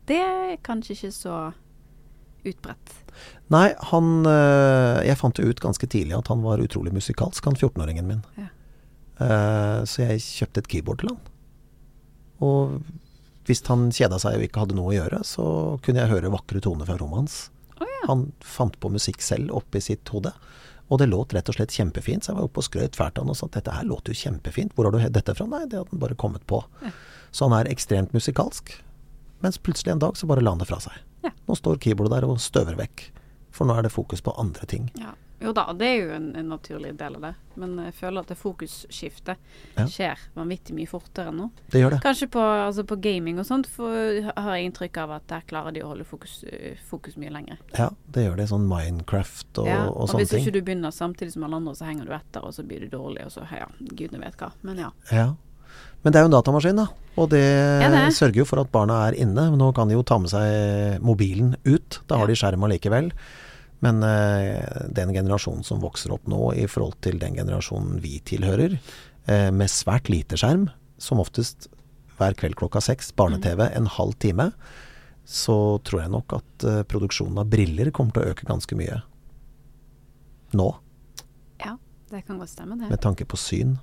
[0.09, 1.37] Det er kanskje ikke så
[2.45, 2.95] utbredt.
[3.53, 7.57] Nei, han eh, Jeg fant jo ut ganske tidlig at han var utrolig musikalsk, han
[7.57, 8.23] 14-åringen min.
[8.39, 8.49] Ja.
[9.21, 11.19] Eh, så jeg kjøpte et keyboard til han.
[12.41, 12.79] Og
[13.49, 15.45] hvis han kjeda seg og ikke hadde noe å gjøre, så
[15.85, 17.37] kunne jeg høre vakre toner fra rommet hans.
[17.77, 18.05] Oh, ja.
[18.09, 20.33] Han fant på musikk selv oppi sitt hode.
[20.91, 23.23] Og det låt rett og slett kjempefint, så jeg var oppe og skrøt fælt av
[23.23, 24.73] han og sa at dette her låter jo kjempefint.
[24.75, 25.47] Hvor har du dette fra?
[25.47, 26.59] Nei, det hadde han bare kommet på.
[26.83, 26.91] Ja.
[27.31, 28.73] Så han er ekstremt musikalsk.
[29.41, 30.99] Mens plutselig en dag så bare la han det fra seg.
[31.23, 31.31] Ja.
[31.47, 33.05] Nå står keyboardet der og støver vekk.
[33.55, 34.91] For nå er det fokus på andre ting.
[34.99, 35.15] Ja.
[35.41, 37.31] Jo da, det er jo en, en naturlig del av det.
[37.59, 39.37] Men jeg føler at det fokusskiftet
[39.77, 39.85] Ja.
[39.89, 41.49] skjer vanvittig mye fortere nå.
[41.73, 41.99] Det gjør det.
[42.05, 43.91] Kanskje på, altså på gaming og sånt for,
[44.37, 47.57] har jeg inntrykk av at der klarer de å holde fokus, øh, fokus mye lenger.
[47.77, 48.47] Ja, det gjør det.
[48.53, 51.75] Sånn Minecraft og, ja, og og sånne hvis ikke du begynner samtidig som alle andre,
[51.75, 54.51] så henger du etter, og så blir du dårlig, og så ja, gudene vet hva.
[54.61, 54.91] Men ja.
[55.11, 55.31] Ja.
[56.03, 56.87] Men det er jo en datamaskin, da.
[57.21, 57.41] Og det,
[57.83, 57.99] det.
[58.15, 59.49] sørger jo for at barna er inne.
[59.51, 61.99] Men Nå kan de jo ta med seg mobilen ut.
[62.09, 62.31] Da har Ja.
[62.33, 63.11] de skjerm allikevel.
[63.81, 64.61] Men eh,
[64.93, 68.77] den generasjonen som vokser opp nå i forhold til den generasjonen vi tilhører,
[69.25, 70.69] eh, med svært lite skjerm,
[71.01, 71.67] som oftest
[72.19, 74.51] hver kveld klokka seks, barne-TV en halv time,
[75.25, 79.01] så tror jeg nok at eh, produksjonen av briller kommer til å øke ganske mye.
[80.57, 80.67] Nå,
[81.63, 81.77] ja,
[82.11, 82.91] det kan godt stemme, det.
[82.91, 83.79] med tanke på syn.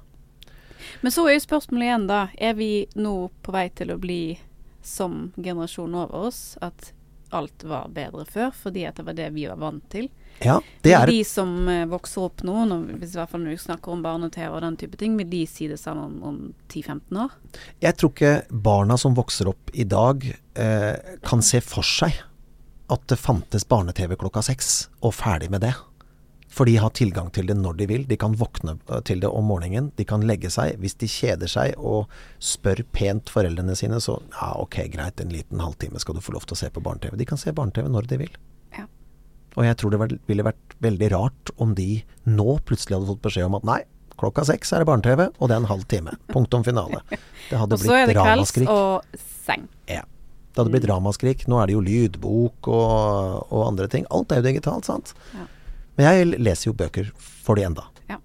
[1.02, 2.20] Men så er jo spørsmålet igjen, da.
[2.38, 4.38] Er vi nå på vei til å bli
[4.84, 6.42] som generasjonen over oss?
[6.62, 6.92] At
[7.35, 10.09] alt var bedre før, fordi at det var det vi var vant til?
[10.45, 13.57] Ja, det er De som eh, vokser opp nå, når, hvis i hvert fall når
[13.57, 16.38] vi snakker om barne-TV og den type ting, vil de si det samme om, om
[16.71, 17.35] 10-15 år?
[17.83, 22.23] Jeg tror ikke barna som vokser opp i dag, eh, kan se for seg
[22.88, 25.75] at det fantes barne-TV klokka seks, og ferdig med det.
[26.48, 28.04] For de har tilgang til det når de vil.
[28.08, 29.90] De kan våkne eh, til det om morgenen.
[29.98, 30.78] De kan legge seg.
[30.82, 32.08] Hvis de kjeder seg og
[32.42, 36.48] spør pent foreldrene sine, så ja, ok, greit, en liten halvtime skal du få lov
[36.48, 37.18] til å se på barne-TV.
[37.20, 38.40] De kan se barne-TV når de vil.
[38.78, 38.87] Ja.
[39.58, 43.50] Og jeg tror det ville vært veldig rart om de nå plutselig hadde fått beskjed
[43.50, 43.80] om at nei,
[44.18, 46.16] klokka seks er det barne-TV, og det er en halv time.
[46.32, 47.04] Punktum finale.
[47.12, 49.68] Det hadde Og så er blitt det kvelds og seng.
[49.90, 50.06] Ja.
[50.48, 51.44] Det hadde blitt ramaskrik.
[51.46, 54.08] Nå er det jo lydbok og, og andre ting.
[54.11, 55.12] Alt er jo digitalt, sant.
[55.37, 55.44] Ja.
[55.98, 57.82] Men jeg leser jo bøker for de enda.
[58.08, 58.16] Ja.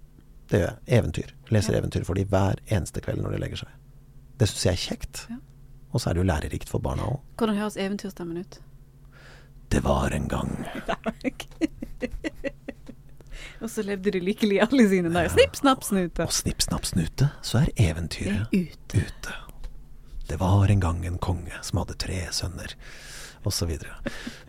[0.52, 0.78] Det gjør jeg.
[1.00, 1.32] Eventyr.
[1.52, 1.80] Leser Ja.
[1.82, 3.70] eventyr for de hver eneste kveld når de legger seg.
[4.40, 5.24] Det syns jeg er kjekt.
[5.30, 5.38] Ja.
[5.94, 7.20] Og så er det jo lærerikt for barna òg.
[7.38, 8.60] Hvordan høres eventyrstemmen ut?
[9.74, 10.52] Det var en gang
[13.64, 15.32] og så levde de lykkelig alle sine dager.
[15.34, 16.26] Snipp, snapp, snute.
[16.28, 19.00] Og snipp, snapp, snute, så er eventyret ute.
[19.08, 19.34] ute.
[20.30, 22.76] Det var en gang en konge som hadde tre sønner,
[23.50, 23.72] osv.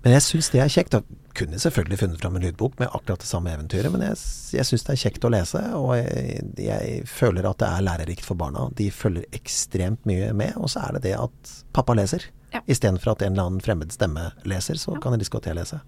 [0.04, 0.94] Men jeg syns det er kjekt.
[0.98, 4.18] Jeg kunne selvfølgelig funnet fram en lydbok med akkurat det samme eventyret, men jeg,
[4.54, 8.26] jeg syns det er kjekt å lese, og jeg, jeg føler at det er lærerikt
[8.28, 8.68] for barna.
[8.78, 12.28] De følger ekstremt mye med, og så er det det at pappa leser.
[12.54, 12.62] Ja.
[12.70, 15.80] Istedenfor at en eller annen fremmed stemme leser, så kan jeg diskutere lese.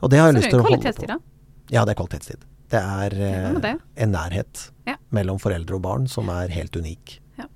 [0.00, 1.20] Og det har jeg Så lyst til å holde på.
[1.70, 2.46] Ja, det er kvalitetstid.
[2.70, 3.74] Det er eh, det?
[4.00, 4.94] en nærhet Ja.
[5.10, 7.20] mellom foreldre og barn som er helt unik.
[7.38, 7.46] Ja.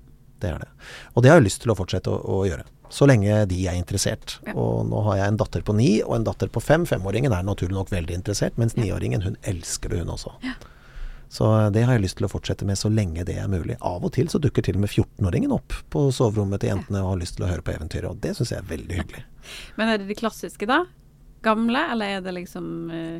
[0.43, 0.69] Det er det.
[1.15, 2.67] Og det har jeg lyst til å fortsette å, å gjøre.
[2.93, 4.37] Så lenge de er interessert.
[4.45, 4.53] Ja.
[4.53, 6.85] Og nå har jeg en datter på ni og en datter på fem.
[6.89, 10.35] Femåringen er naturlig nok veldig interessert, mens niåringen hun elsker det, hun også.
[11.35, 13.75] Så det har jeg lyst til å fortsette med så lenge det er mulig.
[13.83, 17.15] Av og til så dukker til og med 14-åringen opp på soverommet til jentene og
[17.15, 19.23] har lyst til å høre på eventyret, og det syns jeg er veldig hyggelig.
[19.79, 20.83] Men er det de klassiske, da?
[21.45, 23.17] Gamle, eller er det liksom uh,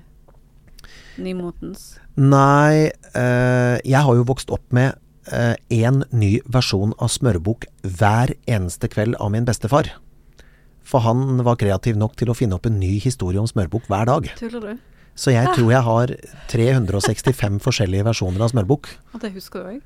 [1.21, 1.95] nymotens?
[2.15, 4.95] Nei, uh, jeg har jo vokst opp med
[5.74, 9.90] én ny versjon av Smørbukk hver eneste kveld av min bestefar.
[10.86, 14.06] For han var kreativ nok til å finne opp en ny historie om smørbukk hver
[14.06, 14.28] dag.
[14.38, 14.84] Tuller du?
[15.18, 16.12] Så jeg tror jeg har
[16.52, 18.90] 365 forskjellige versjoner av smørbukk.
[19.16, 19.82] Og det husker du òg?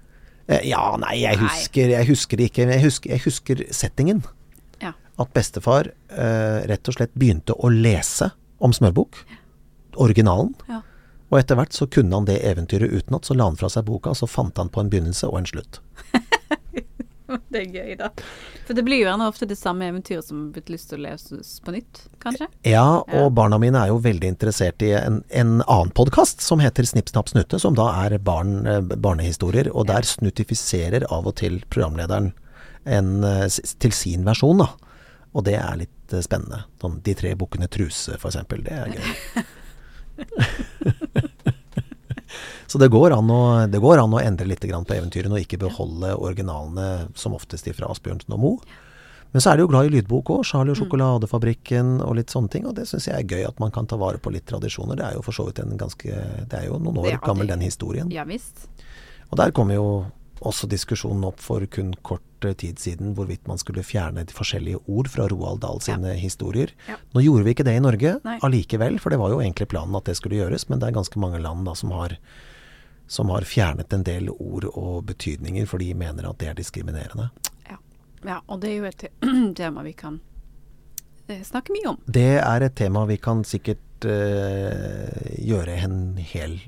[0.50, 2.66] Eh, Ja, nei, jeg husker, jeg husker ikke.
[2.68, 4.24] Jeg husker, jeg husker settingen.
[4.82, 4.92] Ja.
[5.22, 9.22] At bestefar eh, rett og slett begynte å lese om smørbukk.
[10.02, 10.52] Originalen.
[10.68, 10.82] Ja.
[11.30, 13.26] Og etter hvert så kunne han det eventyret utenat.
[13.26, 15.50] Så la han fra seg boka, og så fant han på en begynnelse og en
[15.50, 15.82] slutt.
[17.54, 18.10] det er gøy, da.
[18.66, 21.06] For det blir jo gjerne ofte det samme eventyret som har blitt lyst til å
[21.06, 22.50] leses på nytt, kanskje?
[22.66, 26.88] Ja, og barna mine er jo veldig interessert i en, en annen podkast som heter
[26.90, 29.72] Snipp, snapp, snutte, som da er barn, eh, barnehistorier.
[29.76, 32.34] Og der snutifiserer av og til programlederen
[32.90, 33.46] en, eh,
[33.78, 34.72] til sin versjon, da.
[35.38, 36.64] Og det er litt eh, spennende.
[36.82, 38.66] Sånn De tre bukkene Truse, eksempel.
[38.66, 39.46] Det er gøy.
[42.70, 46.12] Så det går, å, det går, an å, endre litt på eventyrene og ikke beholde
[46.14, 48.78] originalene som oftest fra Asbjørnsen og Moe.
[49.32, 50.46] Men så er de jo glad i lydbok òg.
[50.46, 50.84] 'Charlie og mm.
[50.84, 52.66] sjokoladefabrikken' og litt sånne ting.
[52.70, 54.98] Og det syns jeg er gøy at man kan ta vare på litt tradisjoner.
[54.98, 57.66] Det er jo for så vidt en ganske Det er jo noen år gammel, den
[57.66, 58.10] historien.
[58.14, 58.68] Ja, visst.
[59.30, 59.90] Og der kommer jo
[60.46, 65.10] også diskusjonen opp for kun kort tid siden hvorvidt man skulle fjerne de forskjellige ord
[65.12, 66.20] fra Roald Dahl sine ja.
[66.20, 66.72] historier.
[66.88, 66.96] Ja.
[67.16, 70.08] Nå gjorde vi ikke det i Norge allikevel, for det var jo egentlig planen at
[70.08, 70.70] det skulle gjøres.
[70.70, 72.16] Men det er ganske mange land da som har,
[73.12, 77.30] som har fjernet en del ord og betydninger, for de mener at det er diskriminerende.
[77.68, 77.78] Ja,
[78.32, 79.08] ja og det er jo et
[79.60, 80.22] tema vi kan
[81.28, 82.02] eh, snakke mye om.
[82.08, 86.60] Det er et tema vi kan sikkert uh, gjøre en hel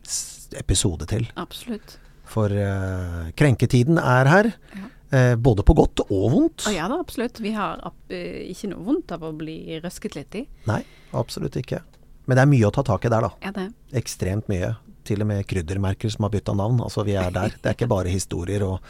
[0.59, 1.31] episode til.
[1.39, 2.01] Absolutt.
[2.31, 4.51] For uh, krenketiden er her.
[4.77, 4.87] Ja.
[5.11, 6.65] Uh, både på godt og vondt.
[6.69, 7.41] Oh, ja da, absolutt.
[7.43, 8.13] Vi har uh,
[8.47, 10.45] ikke noe vondt av å bli røsket litt i.
[10.69, 10.81] Nei,
[11.17, 11.81] absolutt ikke.
[12.29, 13.33] Men det er mye å ta tak i der, da.
[13.43, 13.67] Ja, det.
[13.99, 14.75] Ekstremt mye.
[15.03, 16.79] Til og med kryddermerker som har bytta navn.
[16.85, 17.57] Altså, vi er der.
[17.57, 18.85] Det er ikke bare historier og,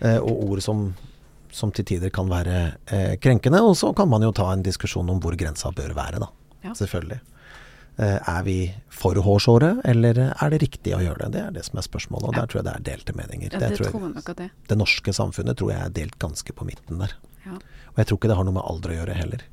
[0.00, 0.86] og ord som,
[1.52, 3.60] som, til tider kan være krenkende.
[3.60, 6.30] Og så kan man jo ta en diskusjon om hvor grensa bør være, da.
[6.64, 6.72] Ja.
[6.80, 7.20] Selvfølgelig.
[7.98, 8.56] Eh, er vi
[8.88, 11.32] for hårsåre, eller er det riktig å gjøre det?
[11.34, 13.48] Det er det som er spørsmålet, og der tror jeg det er delte meninger.
[13.50, 14.50] Ja, det, det, tror jeg, det.
[14.70, 17.16] det norske samfunnet tror jeg er delt ganske på midten der.
[17.44, 17.58] Ja.
[17.92, 19.44] Og jeg tror ikke det har noe med alder å gjøre heller.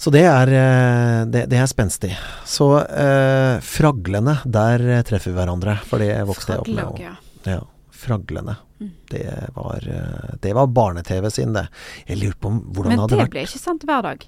[0.00, 2.10] Så det er, eh, det, det er spenstig.
[2.48, 5.78] Så eh, fraglene, der treffer vi hverandre.
[5.86, 6.84] For det vokste jeg opp med.
[6.90, 7.60] Og, ja,
[8.04, 8.58] fraglene.
[8.82, 8.90] Mm.
[9.10, 11.68] Det var, eh, det var barne-TV sin, det.
[12.06, 14.26] Jeg lurer på hvordan det hadde vært Men det ble ikke sendt hver dag?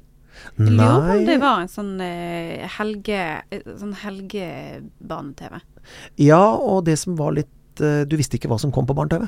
[0.57, 5.59] Jeg lurer på om det var en sånn uh, helge, eh, sånn helgebane-TV.
[6.23, 9.27] Ja, og det som var litt uh, Du visste ikke hva som kom på barne-TV?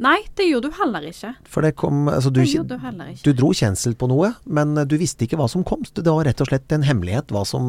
[0.00, 1.34] Nei, det gjorde du heller ikke.
[1.44, 3.24] For det kom altså, du, det gjorde du heller ikke.
[3.26, 5.84] Du dro kjensel på noe, men du visste ikke hva som kom.
[5.84, 7.68] Det var rett og slett en hemmelighet hva som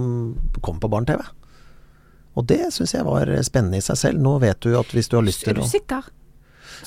[0.63, 1.25] kom på barne-TV.
[2.39, 4.23] Og det syns jeg var spennende i seg selv.
[4.23, 6.07] Nå vet du at hvis du har lyst til å Er du sikker?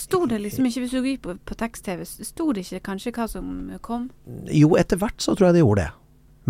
[0.01, 3.29] Sto det liksom ikke, hvis du gikk på, på tekst-TV, sto det ikke kanskje hva
[3.31, 3.51] som
[3.85, 4.09] kom?
[4.51, 5.93] Jo, etter hvert så tror jeg det gjorde det.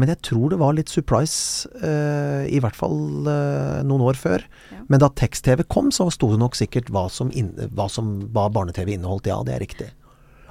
[0.00, 4.42] Men jeg tror det var litt surprise, uh, i hvert fall uh, noen år før.
[4.74, 4.80] Ja.
[4.90, 7.30] Men da tekst-TV kom, så sto det nok sikkert hva som,
[7.76, 9.30] hva som hva barne-TV inneholdt.
[9.30, 9.92] Ja, det er riktig.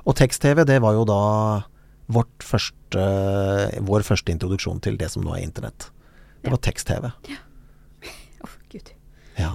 [0.08, 1.20] Og tekst-TV, det var jo da
[2.44, 3.04] første,
[3.84, 5.90] vår første introduksjon til det som nå er internett.
[6.44, 7.12] Det var tekst-TV.
[7.32, 7.40] Ja.
[8.44, 8.96] oh, Gud.
[9.40, 9.54] Ja.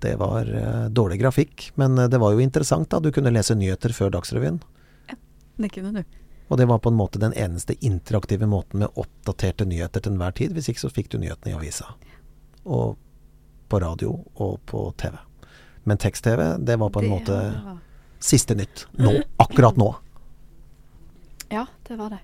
[0.00, 2.90] Det var uh, dårlig grafikk, men uh, det var jo interessant.
[2.90, 4.60] da Du kunne lese nyheter før Dagsrevyen.
[5.10, 5.18] Ja,
[5.56, 6.18] det kunne du.
[6.50, 10.34] Og det var på en måte den eneste interaktive måten med oppdaterte nyheter til enhver
[10.34, 10.56] tid.
[10.56, 11.92] Hvis ikke så fikk du nyhetene i avisa.
[12.64, 12.96] Og
[13.70, 15.14] på radio og på TV.
[15.86, 17.78] Men tekst-TV, det var på en det måte var...
[18.18, 18.88] siste nytt.
[18.98, 19.14] Nå.
[19.36, 19.92] Akkurat nå.
[21.54, 22.18] Ja, det var det.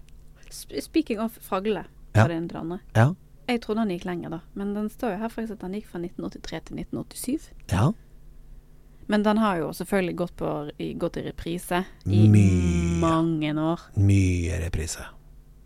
[0.82, 2.28] Speaking of Fragle, var ja.
[2.28, 2.78] det en eller annen.
[2.92, 3.14] Ja.
[3.46, 4.40] Jeg trodde han gikk lenger, da.
[4.58, 7.50] Men den står jo her for at han gikk fra 1983 til 1987.
[7.70, 7.92] Ja.
[9.06, 10.52] Men den har jo selvfølgelig gått, på,
[10.98, 12.96] gått i reprise i Mye.
[13.00, 13.84] mange år.
[13.94, 15.06] Mye reprise.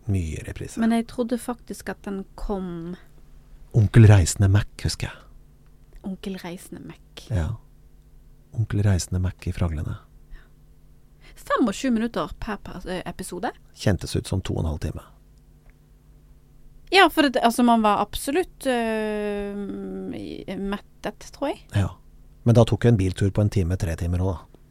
[0.05, 0.77] Mye reprise.
[0.81, 2.95] Men jeg trodde faktisk at den kom
[3.73, 5.17] Onkel Reisende Mac, husker jeg.
[6.03, 7.25] Onkel Reisende Mac.
[7.31, 7.47] Ja.
[8.51, 9.95] Onkel Reisende Mac i Fraglene.
[11.35, 12.59] 25 minutter per
[13.05, 13.51] episode.
[13.73, 15.05] Kjentes ut som to og en halv time.
[16.91, 19.55] Ja, for det, altså, man var absolutt uh,
[20.59, 21.61] mettet, tror jeg.
[21.75, 21.93] Ja.
[22.43, 24.65] Men da tok jo en biltur på en time, tre timer òg, da.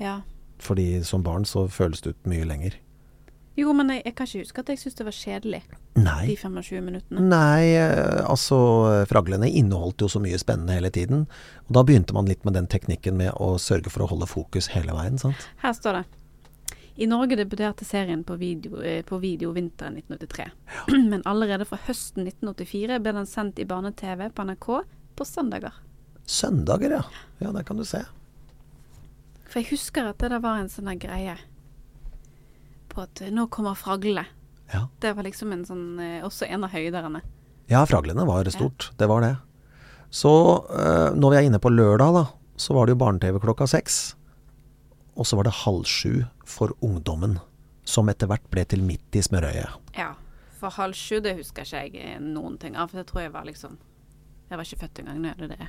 [0.00, 0.16] Ja.
[0.62, 2.78] Fordi som barn så føles det ut mye lenger.
[3.56, 5.60] Jo, men jeg, jeg kan ikke huske at jeg syntes det var kjedelig.
[5.96, 6.22] Nei.
[6.28, 7.22] De 25 minuttene.
[7.30, 8.58] Nei, eh, altså
[9.08, 11.24] Fraglene inneholdt jo så mye spennende hele tiden.
[11.64, 14.68] Og da begynte man litt med den teknikken med å sørge for å holde fokus
[14.74, 15.48] hele veien, sant.
[15.62, 16.04] Her står det.
[16.98, 20.50] I Norge debuterte serien på video, eh, på video vinteren 1983.
[20.66, 20.98] Ja.
[21.10, 24.68] Men allerede fra høsten 1984 ble den sendt i barne-TV på NRK
[25.16, 25.74] på søndager.
[26.24, 27.02] Søndager, ja.
[27.38, 28.00] Ja, der kan du se.
[29.44, 31.36] For jeg husker at det der var en sånn greie
[32.88, 34.24] på at eh, nå kommer fraglene.
[34.72, 34.86] Ja.
[35.04, 37.20] Det var liksom en sånn, eh, også en av høyderne.
[37.68, 38.88] Ja, Fraglene var stort.
[38.88, 38.96] Ja.
[39.02, 39.34] Det var det.
[40.14, 40.30] Så
[41.18, 42.20] når vi er inne på lørdag, da,
[42.56, 44.14] så var det jo barne-TV klokka seks.
[45.18, 47.38] Og så var det halv sju for ungdommen,
[47.86, 49.90] som etter hvert ble til midt i smørøyet.
[49.98, 50.12] Ja,
[50.58, 52.90] for halv sju det husker ikke jeg noen ting av.
[52.90, 53.76] For det tror jeg var liksom
[54.48, 55.66] Jeg var ikke født engang når det det.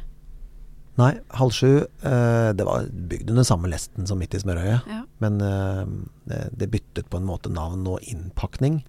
[0.98, 1.70] Nei, halv sju.
[2.06, 4.86] Eh, det var bygd under samme lesten som Midt i smørøyet.
[4.90, 5.00] Ja.
[5.22, 5.84] Men eh,
[6.58, 8.80] det, byttet på en måte navn og innpakning.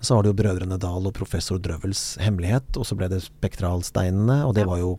[0.00, 4.42] Så var det jo Brødrene Dal og Professor Drøvels hemmelighet, og så ble det Spektralsteinene,
[4.44, 4.70] og det Ja.
[4.72, 4.98] var jo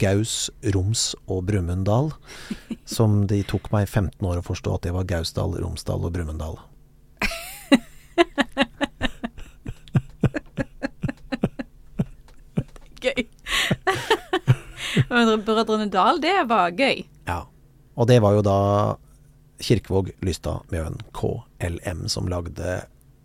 [0.00, 2.10] Gaus, Roms og Brumunddal.
[2.88, 6.56] Som de tok meg 15 år å forstå at det var Gausdal, Romsdal og Brumunddal.
[13.00, 13.22] Gøy.
[15.10, 17.04] Men Brødrene Dal, det var gøy.
[17.28, 17.46] Ja.
[17.96, 18.58] Og det var jo da
[19.60, 22.80] Kirkevåg, Lystad, Mjøen, KLM som lagde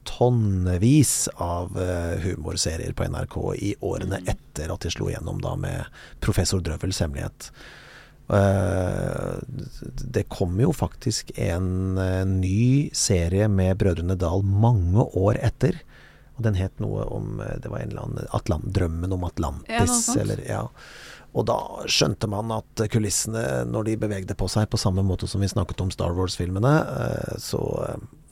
[0.06, 5.98] tonnevis av eh, humorserier på NRK i årene etter at de slo gjennom da med
[6.24, 7.50] Professor Drøvels hemmelighet.
[8.30, 9.34] Eh,
[10.16, 15.82] det kom jo faktisk en eh, ny serie med Brødrene Dal mange år etter.
[16.36, 20.16] Og den het noe om Det var en eller annen Atlant, Drømmen om Atlantis, Ja,
[20.20, 20.64] eller ja.
[21.36, 21.56] Og da
[21.92, 25.84] skjønte man at kulissene, når de bevegde på seg på samme måte som vi snakket
[25.84, 26.74] om Star Wars-filmene,
[27.40, 27.62] så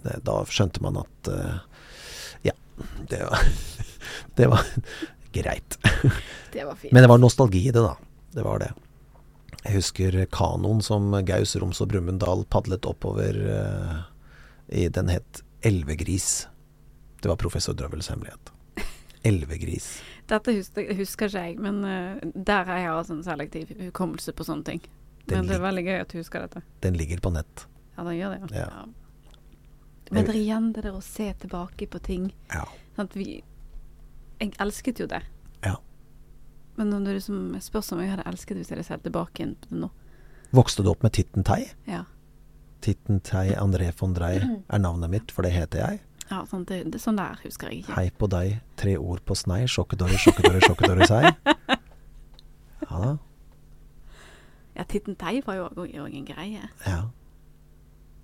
[0.06, 1.60] eh, da skjønte man at eh,
[2.50, 2.56] ja,
[3.10, 3.46] det var,
[4.40, 4.72] det var
[5.34, 5.78] greit.
[6.54, 6.94] Det var fint.
[6.94, 7.96] Men det var nostalgi i det, da.
[8.34, 8.72] Det var det.
[9.64, 14.02] Jeg husker kanoen som Gaus, Roms og Brumunddal padlet oppover uh,
[14.68, 14.90] i.
[14.92, 16.48] Den het Elvegris.
[17.22, 18.52] Det var professor Drøvels hemmelighet.
[19.24, 20.02] Elvegris.
[20.32, 24.68] Dette husker, husker ikke jeg, men uh, der har jeg en selektiv hukommelse på sånne
[24.68, 24.84] ting.
[25.30, 26.66] Den Men det er veldig gøy at du husker dette.
[26.84, 27.66] Den ligger på nett.
[27.96, 28.68] Ja, den gjør det, ja.
[28.68, 28.84] Ja.
[30.14, 32.30] Men det er igjen det der å se tilbake på ting.
[32.54, 32.64] Ja.
[32.96, 33.16] Sant?
[33.18, 33.42] Vi,
[34.40, 35.24] jeg elsket jo det.
[35.66, 35.76] ja.
[36.76, 39.52] Men når det liksom spørs om jeg hadde elsket hvis jeg hadde sett tilbake igjen
[39.62, 39.90] på det nå.
[40.58, 41.68] Vokste du opp med Titten Tei?
[41.86, 42.04] Ja.
[42.82, 46.00] Titten Tei André von Drei er navnet mitt, for det heter jeg.
[46.32, 47.94] ja sånn, Det, det, sånn der husker jeg ikke.
[47.98, 51.30] Hei på deg, tre ord på snei, sjokkedorre, sjokkedorre, sjokkedorre sei.
[52.90, 53.12] Ja da.
[54.76, 56.68] Ja, Titten Tei var jo òg en greie.
[56.90, 57.00] Ja.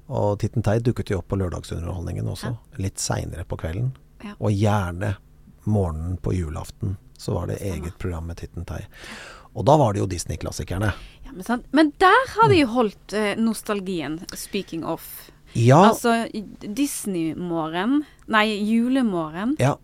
[0.09, 3.91] Og Titten Tei dukket jo opp på lørdagsunderholdningen også, litt seinere på kvelden.
[4.25, 4.33] Ja.
[4.39, 5.15] Og gjerne
[5.69, 8.81] morgenen på julaften så var det eget program med Titten Tei.
[9.53, 10.93] Og da var det jo Disney-klassikerne.
[11.25, 15.29] Ja, men, men der har de holdt eh, nostalgien, speaking of.
[15.53, 16.27] Ja, Altså,
[16.61, 19.75] Disney-morgen, nei, julemorgen, ja,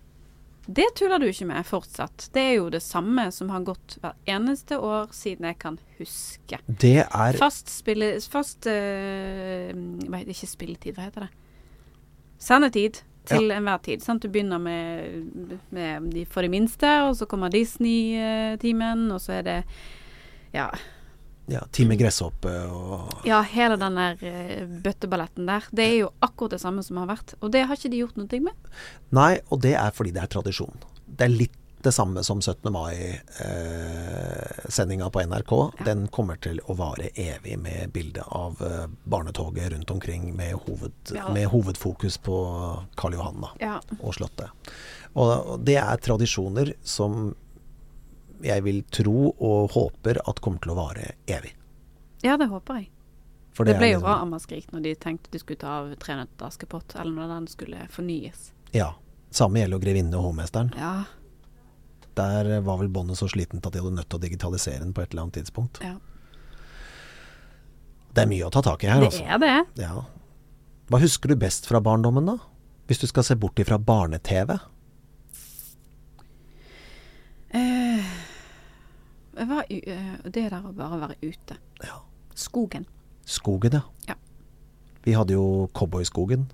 [0.66, 2.30] det tuller du ikke med fortsatt.
[2.34, 6.60] Det er jo det samme som har gått hver eneste år siden jeg kan huske.
[6.66, 8.16] det er Fast spille...
[8.32, 11.32] Fast eh, hva heter Ikke spilletid, hva heter det?
[12.42, 14.04] Sendetid til enhver tid.
[14.06, 14.22] Sant?
[14.26, 19.48] Du begynner med, med de for de minste, og så kommer Disney-timen, og så er
[19.48, 19.60] det
[20.54, 20.70] ja,
[21.52, 25.62] ja, Time Gresshoppe og ja, hele den der eh, bøtteballetten der.
[25.72, 27.30] Det er jo akkurat det samme som har vært.
[27.42, 28.56] Og det har ikke de gjort noe med.
[29.16, 30.78] Nei, og det er fordi det er tradisjon.
[31.06, 32.72] Det er litt det samme som 17.
[32.74, 35.52] mai-sendinga på NRK.
[35.78, 35.84] Ja.
[35.86, 40.94] Den kommer til å vare evig med bilde av eh, barnetoget rundt omkring med, hoved,
[41.14, 41.30] Ja.
[41.34, 42.34] med hovedfokus på
[42.98, 43.78] Karl Johanna Ja.
[44.02, 44.50] og Slottet.
[45.14, 47.36] Og, og det er tradisjoner som
[48.44, 51.54] jeg vil tro og håper at kommer til å vare evig.
[52.24, 52.90] ja, det håper jeg.
[53.56, 56.16] For Det, det ble jo bra Amaskrik når de tenkte de skulle ta av Tre
[56.20, 58.52] nøtter til Askepott, eller når den skulle fornyes.
[58.74, 58.94] Ja.
[59.32, 60.76] Samme gjelder jo 'Grevinne og hovmesteren'.
[60.78, 61.06] Ja,
[62.16, 65.02] Der var vel båndet så slitent at de hadde nødt til å digitalisere den på
[65.04, 65.80] et eller annet tidspunkt.
[65.84, 65.96] ja.
[68.16, 69.26] Det er mye å ta tak i her, Det altså.
[69.28, 69.68] er det.
[69.84, 70.06] Ja.
[70.90, 72.38] Hva husker du best fra barndommen, da?
[72.88, 74.58] Hvis du skal se bort ifra barne-TV?
[77.50, 78.04] Eh,
[79.36, 81.58] var, eh, det der å bare være ute.
[81.84, 82.00] Ja.
[82.36, 82.86] Skogen.
[83.26, 83.82] Skogen, ja.
[84.08, 84.16] Ja.
[85.04, 86.48] Vi hadde jo Cowboyskogen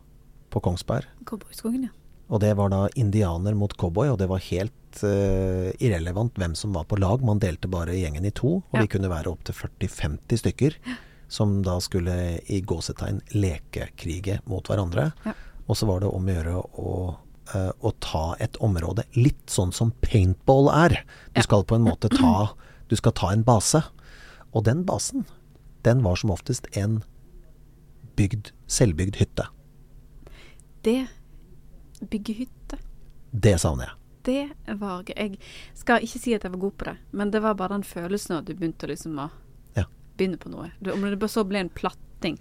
[0.50, 1.06] på Kongsberg.
[1.26, 1.90] Cowboyskogen, ja.
[2.32, 6.72] Og det var da indianer mot cowboy, og det var helt uh, irrelevant hvem som
[6.74, 7.22] var på lag.
[7.28, 8.82] Man delte bare gjengen i to, og Ja.
[8.82, 10.78] vi kunne være opptil 40-50 stykker.
[11.32, 15.12] Som da skulle i gåsetegn lekekrige mot hverandre.
[15.26, 15.34] Ja.
[15.68, 17.18] Og så var det om å gjøre å,
[17.56, 21.04] eh, å ta et område litt sånn som paintball er.
[21.36, 22.50] Du skal på en måte ta
[22.92, 23.80] Du skal ta en base.
[24.52, 25.24] Og den basen,
[25.88, 27.00] den var som oftest en
[28.20, 29.48] bygd, selvbygd hytte.
[30.84, 31.08] Det
[32.02, 32.78] Bygge hytte.
[33.32, 33.98] Det savner jeg.
[34.26, 35.14] Det var gøy.
[35.18, 35.38] Jeg
[35.78, 38.36] skal ikke si at jeg var god på det, men det var bare den følelsen
[38.40, 39.28] at du begynte liksom å
[39.78, 39.84] Ja.
[40.18, 40.72] begynne på noe.
[40.82, 42.40] Du, om det så ble en platting.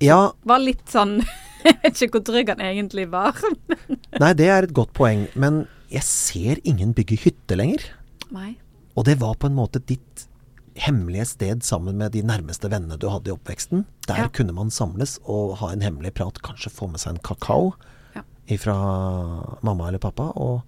[0.00, 1.22] Ja, Var litt sånn
[1.64, 3.36] Jeg vet ikke hvor trygg han egentlig var.
[4.22, 7.84] Nei, det er et godt poeng, men jeg ser ingen bygge hytte lenger.
[8.30, 8.56] Nei.
[8.96, 10.26] Og det var på en måte ditt
[10.74, 13.84] hemmelige sted sammen med de nærmeste vennene du hadde i oppveksten.
[14.08, 14.28] Der Ja.
[14.28, 17.74] kunne man samles og ha en hemmelig prat, kanskje få med seg en kakao
[18.14, 18.22] Ja.
[18.56, 20.62] fra mamma eller pappa, og,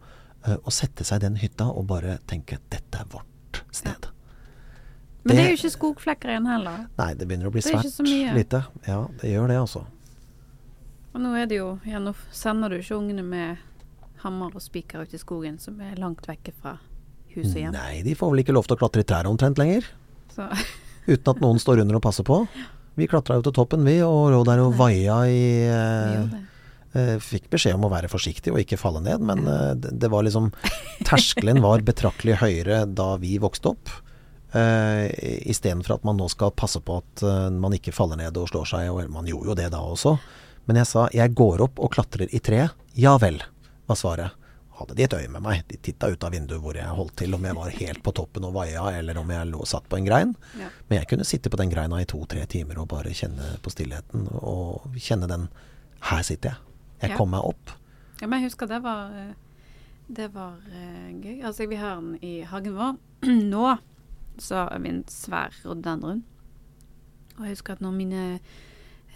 [0.47, 4.11] eh, og sette seg i den hytta og bare tenke 'dette er vårt sted'.
[5.25, 6.89] Men det er jo ikke skogflekker igjen heller.
[6.99, 8.67] Nei, det begynner å bli svært lite.
[8.87, 9.87] Ja, det gjør det, altså.
[11.15, 13.59] Og nå er det jo ja, Nå sender du ikke ungene med
[14.19, 16.79] hammer og spiker ut i skogen, som er langt vekke fra
[17.37, 17.75] hus og hjem.
[17.75, 19.87] Nei, de får vel ikke lov til å klatre i trær omtrent lenger.
[20.35, 20.49] Så
[21.11, 22.41] Uten at noen står under og passer på.
[22.97, 26.37] Vi klatra jo til toppen, vi, og lå der og vaia i eh,
[26.95, 30.25] eh, Fikk beskjed om å være forsiktig og ikke falle ned, men eh, det, var
[30.25, 30.49] liksom
[31.05, 33.93] Terskelen var betraktelig høyere da vi vokste opp.
[34.55, 35.11] Uh,
[35.51, 38.69] Istedenfor at man nå skal passe på at eh, man ikke faller ned og slår
[38.71, 40.15] seg, og man gjorde jo det da også.
[40.71, 42.69] Men jeg sa jeg går opp og klatrer i tre.
[42.95, 43.41] Ja vel,
[43.91, 44.44] var svaret.
[44.75, 45.61] Hadde de et øye med meg.
[45.71, 48.45] De titta ut av vinduet hvor jeg holdt til, om jeg var helt på toppen
[48.49, 50.33] og vaia, eller om jeg lå satt på en grein.
[50.59, 50.67] Ja.
[50.89, 54.27] Men jeg kunne sitte på den greina i to-tre timer og bare kjenne på stillheten,
[54.43, 55.49] og kjenne den
[56.05, 56.59] Her sitter jeg.
[57.03, 57.17] Jeg Ja.
[57.17, 57.71] kom meg opp.
[58.21, 59.33] Ja, men jeg husker det var eh,
[60.13, 61.39] Det var eh, gøy.
[61.45, 62.97] Altså, vi har den i hagen vår.
[63.55, 63.79] Nå
[64.39, 66.25] så har vi en svær rhododendron.
[67.39, 68.41] Og jeg husker at når mine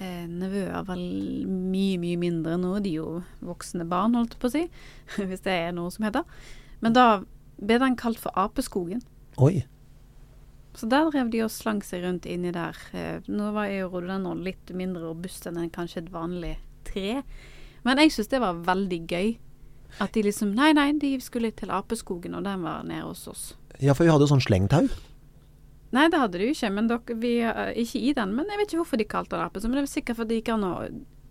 [0.00, 4.54] nevøer var mye, mye mindre nå, de er jo voksne barn, holdt jeg på å
[4.54, 4.64] si,
[5.30, 6.26] hvis det er noe som heter.
[6.84, 7.08] Men da
[7.58, 9.02] ble den kalt for apeskogen.
[9.42, 9.64] Oi.
[10.78, 12.76] Så der drev de og slang seg rundt inni der.
[12.94, 16.54] Eh, nå var jo rhododendron litt mindre robust enn en kanskje et vanlig
[16.86, 17.22] tre.
[17.86, 19.32] Men jeg syns det var veldig gøy.
[20.04, 23.44] At de liksom Nei, nei, de skulle til apeskogen, og den var nede hos oss.
[23.80, 24.86] Ja, for vi hadde jo sånn slengtau.
[25.92, 26.72] Nei, det hadde de jo ikke.
[26.74, 28.34] Men dere, vi, eh, ikke i den.
[28.36, 29.62] Men jeg vet ikke hvorfor de kalte det ape.
[29.68, 30.72] Men det er sikkert fordi det gikk an å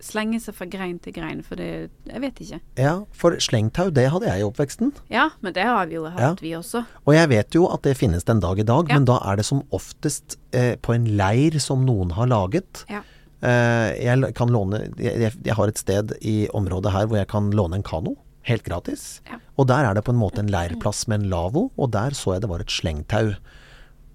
[0.00, 1.42] slenge seg fra grein til grein.
[1.42, 2.60] For det Jeg vet ikke.
[2.78, 4.92] Ja, for slengtau, det hadde jeg i oppveksten.
[5.10, 6.34] Ja, men det har vi jo hatt, Ja.
[6.40, 6.84] vi også.
[7.06, 8.94] Og jeg vet jo at det finnes den dag i dag, Ja.
[8.94, 12.84] men da er det som oftest eh, på en leir som noen har laget.
[12.88, 13.02] Ja.
[13.42, 17.50] Eh, jeg kan låne jeg, jeg- har et sted i området her hvor jeg kan
[17.52, 18.16] låne en kano.
[18.42, 19.20] Helt gratis.
[19.58, 22.32] Og der er det på en måte en leirplass med en lavvo, og der så
[22.34, 23.34] jeg det var et slengtau.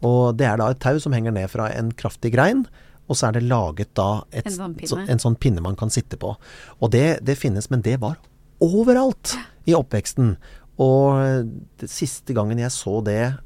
[0.03, 2.65] Og det er da et tau som henger ned fra en kraftig grein,
[3.09, 5.89] og så er det laget da et, En sånn så- en sånn pinne man kan
[5.89, 6.35] sitte på.
[6.81, 8.17] Og det, det finnes, men det var
[8.63, 9.35] overalt
[9.67, 10.37] i oppveksten.
[10.79, 13.37] Og det siste gangen jeg så det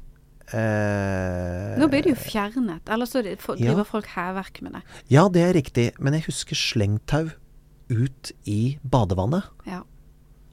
[0.54, 2.88] eh, Nå ble det jo fjernet.
[2.88, 3.84] Eller så driver Ja.
[3.84, 4.82] folk hærverk med det.
[5.10, 7.30] Ja, det er riktig, men jeg husker slengtau
[7.90, 9.44] ut i badevannet.
[9.66, 9.82] Ja.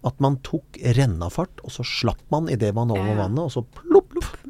[0.03, 4.14] At man tok rennafart, og så slapp man idet man over vannet, og så plopp.
[4.14, 4.45] Ja.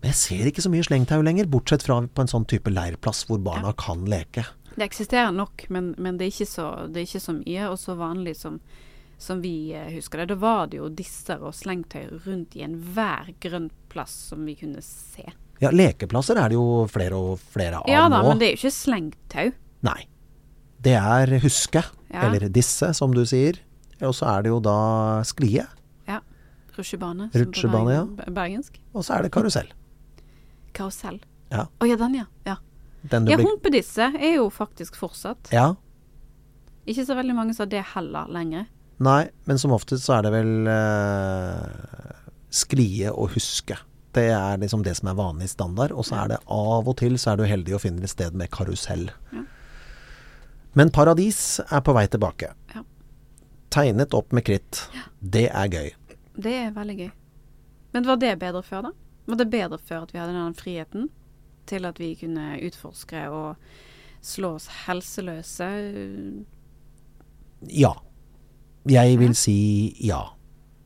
[0.00, 3.24] Men jeg ser ikke så mye slengtau lenger, bortsett fra på en sånn type leirplass
[3.26, 3.78] hvor barna Ja.
[3.78, 4.44] kan leke.
[4.76, 7.78] Det eksisterer nok, men, men det, er ikke så, det er ikke så mye og
[7.82, 8.60] så vanlig som,
[9.18, 10.28] som vi eh, husker det.
[10.30, 14.78] Da var det jo disser og slengtøy rundt i enhver grønn plass som vi kunne
[14.86, 15.26] se.
[15.58, 17.92] Ja, lekeplasser er det jo flere og flere av nå.
[17.92, 18.28] Ja da, nå.
[18.30, 19.50] men det er jo ikke slengtau.
[19.82, 19.98] Nei.
[20.78, 22.22] Det er huske, Ja.
[22.28, 23.58] eller disse, som du sier.
[24.00, 24.78] Og så er det jo da
[25.26, 25.66] sklie,
[26.78, 26.84] som
[27.34, 28.04] Rutsjebane, ja.
[28.30, 28.78] Bergensk.
[28.94, 29.66] og så er det karusell.
[30.76, 31.20] Karusell.
[31.52, 31.66] Ja.
[31.80, 32.26] Å ja, den ja.
[32.44, 32.56] ja.
[33.08, 35.50] Den du Ja, humpedisse er jo faktisk fortsatt.
[35.54, 35.74] Ja.
[36.88, 38.66] Ikke så veldig mange som har det heller lenger.
[39.04, 43.76] Nei, men som oftest så er det vel eh, sklie og huske.
[44.16, 45.92] Det er liksom det som er vanlig standard.
[45.94, 48.34] Og så er det av og til så er du heldig og finner et sted
[48.34, 49.06] med karusell.
[49.34, 49.44] Ja.
[50.78, 52.50] Men paradis er på vei tilbake.
[52.74, 52.82] Ja.
[53.74, 54.82] Tegnet opp med kritt.
[55.20, 55.92] Det er gøy.
[56.38, 57.10] Det er veldig gøy.
[57.94, 58.92] Men var det bedre før, da?
[59.28, 61.08] Var det bedre før at vi hadde den friheten
[61.68, 63.58] til at vi kunne utforske og
[64.24, 65.68] slå oss helseløse?
[67.68, 67.92] Ja.
[68.88, 69.58] Jeg vil si
[70.00, 70.22] ja.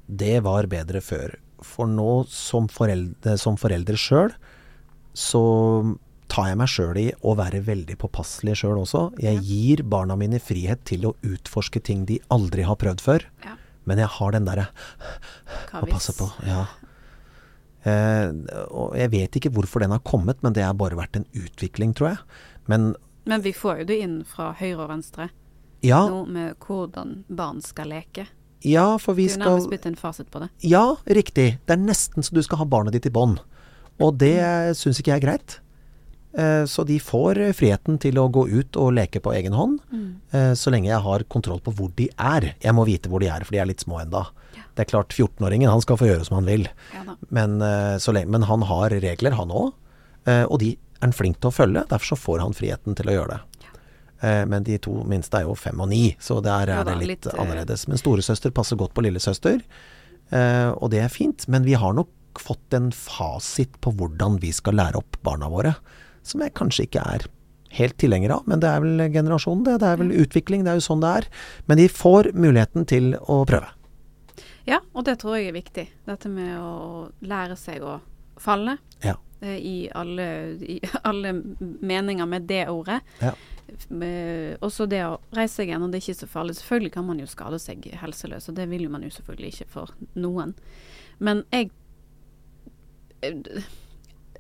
[0.07, 1.37] Det var bedre før.
[1.63, 4.35] For nå som foreldre, som foreldre sjøl,
[5.15, 5.43] så
[6.33, 9.07] tar jeg meg sjøl i å være veldig påpasselig sjøl også.
[9.23, 13.27] Jeg gir barna mine frihet til å utforske ting de aldri har prøvd før.
[13.45, 13.55] Ja.
[13.87, 14.69] Men jeg har den derre
[15.79, 16.29] å passe på.
[16.47, 16.67] Ja.
[17.83, 18.31] Eh,
[18.71, 21.95] og jeg vet ikke hvorfor den har kommet, men det har bare vært en utvikling,
[21.99, 22.21] tror jeg.
[22.71, 22.93] Men
[23.27, 25.31] Men vi får jo det inn fra høyre og venstre
[25.83, 28.29] ja, nå med hvordan barn skal leke.
[28.63, 30.49] ja for vi Det er jo nærmest blitt en fasit på det.
[30.63, 31.59] Ja, riktig.
[31.67, 33.41] Det er nesten så du skal ha barnet ditt i bånd.
[34.01, 34.39] Og det
[34.79, 35.59] syns ikke jeg er greit.
[36.39, 40.55] Eh, Så de får friheten til å gå ut og leke på egen hånd, mm.
[40.57, 42.55] så lenge jeg har kontroll på hvor de er.
[42.63, 44.31] Jeg må vite hvor de er, for de er litt små enda.
[44.73, 44.77] Ja.
[44.77, 46.67] Det er klart, 14-åringen han skal få gjøre som han vil.
[46.97, 47.17] Ja.
[47.29, 49.73] Men, eh, så lenge, men han har regler, han òg.
[50.23, 51.83] Og de er han flink til å følge.
[51.91, 53.65] Derfor så får han friheten til å gjøre det.
[53.65, 54.45] Ja.
[54.47, 57.01] Men de to minste er jo fem og ni, så der Ja er da, det
[57.01, 57.89] litt, litt, eh, annerledes.
[57.91, 59.59] Men storesøster passer godt på lillesøster,
[60.31, 61.49] eh, og det er fint.
[61.49, 62.09] Men vi har nok
[62.39, 65.75] fått en fasit på hvordan vi skal lære opp barna våre,
[66.23, 67.27] som jeg kanskje ikke er
[67.77, 68.47] helt tilhenger av.
[68.47, 69.81] Men det er vel generasjonen, det.
[69.83, 71.29] Det er vel utvikling, det er jo sånn det er.
[71.67, 73.73] Men de får muligheten til å prøve.
[74.69, 75.87] Ja, og det tror jeg er viktig.
[76.07, 77.97] Dette med å lære seg å
[78.41, 78.77] falle.
[79.03, 79.17] Ja.
[79.43, 80.27] eh, i, alle,
[80.63, 80.77] i
[81.09, 81.33] alle
[81.83, 83.01] meninger med det ordet.
[83.21, 83.33] Ja.
[83.89, 86.55] Med- Også det å reise seg igjen, og det er ikke så farlig.
[86.61, 89.71] Selvfølgelig kan man jo skade seg helseløs, og det vil jo man jo selvfølgelig ikke
[89.73, 90.55] for noen.
[91.19, 91.71] Men jeg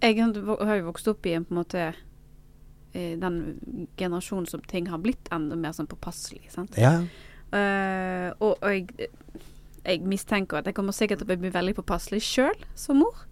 [0.03, 1.83] Jeg har jo vokst opp i en på en måte
[2.93, 6.49] eh, den generasjonen som ting har blitt enda mer sånn påpasselig.
[6.51, 6.75] sant?
[6.79, 6.97] Ja.
[7.53, 9.11] Uh, og, og jeg,
[9.83, 13.25] jeg mistenker at jeg kommer sikkert til å bli veldig påpasselig sjøl som mor.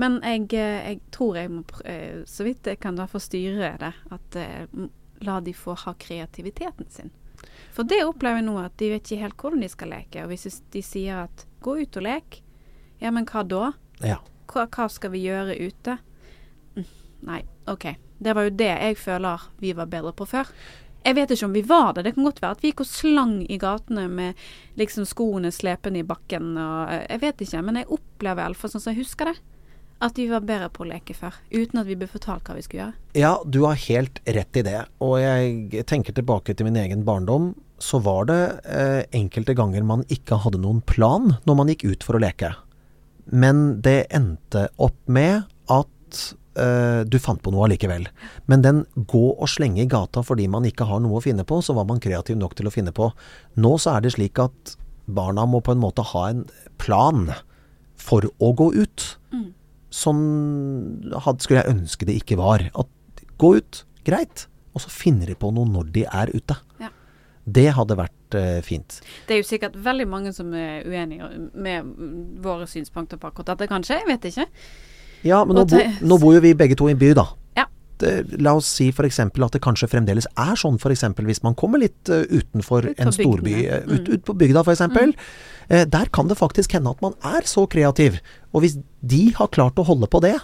[0.00, 3.76] Men jeg, eh, jeg tror jeg må, eh, så vidt jeg kan da få styre
[3.78, 4.88] det, at eh,
[5.24, 7.12] la de få ha kreativiteten sin.
[7.74, 10.24] For det opplever jeg nå, at de vet ikke helt hvordan de skal leke.
[10.24, 12.40] Og hvis de sier at gå ut og lek,
[13.02, 13.72] ja, men hva da?
[14.02, 14.20] ja.
[14.50, 15.96] Hva, hva skal vi gjøre ute?
[16.76, 16.88] Mm,
[17.30, 17.86] Nei, OK.
[18.24, 20.50] Det var jo det jeg føler vi var bedre på før.
[21.04, 22.06] Jeg vet ikke om vi var det.
[22.06, 24.44] Det kan godt være at vi gikk og slang i gatene med
[24.80, 28.84] liksom skoene slepende i bakken og eh, Jeg vet ikke, men jeg opplever iallfall sånn
[28.84, 29.36] som jeg husker det.
[30.04, 31.36] At vi var bedre på å leke før.
[31.52, 32.96] Uten at vi ble fortalt hva vi skulle gjøre.
[33.20, 34.80] Ja, du har helt rett i det.
[35.04, 37.52] Og jeg tenker tilbake til min egen barndom.
[37.80, 42.06] Så var det eh, enkelte ganger man ikke hadde noen plan når man gikk ut
[42.06, 42.54] for å leke.
[43.28, 46.24] Men det endte opp med at
[46.60, 48.06] eh, du fant på noe allikevel.
[48.50, 51.60] Men den gå og slenge i gata fordi man ikke har noe å finne på,
[51.64, 53.10] så var man kreativ nok til å finne på.
[53.60, 56.44] Nå så er det slik at barna må på en måte ha en
[56.80, 57.28] plan
[58.00, 59.06] for å gå ut.
[59.94, 60.18] Som
[61.22, 62.64] had, skulle jeg ønske det ikke var.
[62.74, 64.48] At gå ut, greit.
[64.74, 66.56] Og så finner de på noe når de er ute.
[66.82, 66.90] Ja.
[67.44, 68.98] Det hadde vært eh, fint.
[69.28, 73.52] Det er jo sikkert veldig mange som er uenige med mm, våre synspunkter på akkurat
[73.52, 74.00] dette, kanskje.
[74.00, 74.48] Jeg vet ikke.
[75.24, 77.24] Ja, men nå, bo, nå bor jo vi begge to i en by, da.
[77.56, 77.64] Ja.
[78.02, 78.12] Det,
[78.42, 79.20] la oss si f.eks.
[79.22, 81.04] at det kanskje fremdeles er sånn f.eks.
[81.24, 84.14] hvis man kommer litt uh, utenfor Ut en storby, eh, ut, Mm.
[84.18, 84.82] ut på bygda f.eks.
[85.70, 88.18] Eh, der kan det faktisk hende at man er så kreativ.
[88.52, 90.36] Og hvis de har klart å holde på det,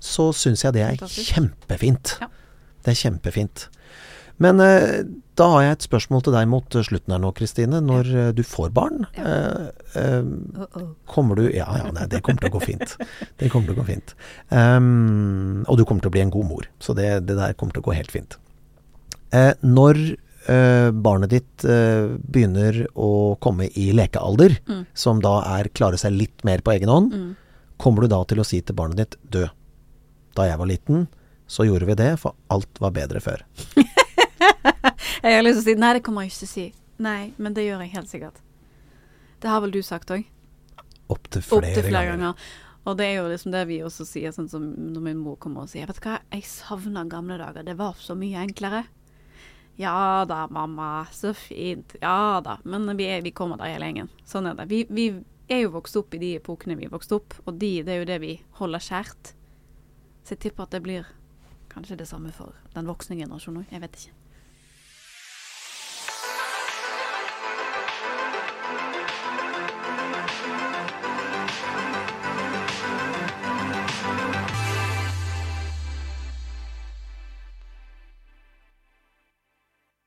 [0.00, 2.16] så syns jeg det er kjempefint.
[2.22, 2.28] Ja.
[2.86, 3.68] Det er kjempefint.
[4.38, 5.00] Men eh,
[5.38, 7.80] da har jeg et spørsmål til deg mot eh, slutten her nå, Kristine.
[7.82, 8.26] Når ja.
[8.34, 12.62] du får barn, eh, eh, kommer du Ja, ja, nei, det kommer til å gå
[12.68, 12.94] fint.
[13.40, 14.14] Det kommer til å gå fint.
[14.54, 17.74] Um, og du kommer til å bli en god mor, så det, det der kommer
[17.76, 18.38] til å gå helt fint.
[19.34, 19.98] Eh, når
[20.48, 23.10] eh, barnet ditt eh, begynner å
[23.44, 24.86] komme i lekealder, Mm.
[24.94, 27.28] som da er klare seg litt mer på egen hånd, Mm.
[27.78, 29.46] kommer du da til å si til barnet ditt «Dø,
[30.38, 31.06] da jeg var liten,
[31.48, 33.42] så gjorde vi det, for alt var bedre før.
[35.24, 36.66] Jeg har lyst til å si nei, det kommer jeg ikke til å si.
[37.02, 38.40] Nei, men det gjør jeg helt sikkert.
[39.42, 40.24] Det har vel du sagt òg?
[41.08, 42.34] Opptil flere, Opp flere ganger.
[42.34, 42.48] ganger.
[42.88, 44.64] Og det er jo liksom det vi også sier, sånn som
[44.94, 47.66] når min mor kommer og sier Vet du hva, jeg savner gamle dager.
[47.66, 48.84] Det var så mye enklere.
[49.78, 51.06] Ja da, mamma.
[51.14, 51.96] Så fint.
[52.02, 52.58] Ja da.
[52.64, 54.10] Men vi, er, vi kommer der hele gjengen.
[54.26, 54.68] Sånn er det.
[54.72, 55.08] Vi, vi
[55.48, 58.08] er jo vokst opp i de epokene vi vokste opp, og de, det er jo
[58.10, 59.34] det vi holder kjært.
[60.26, 61.06] Så jeg tipper at det blir
[61.72, 63.72] kanskje det samme for den voksne generasjonen òg.
[63.72, 64.17] Jeg vet ikke.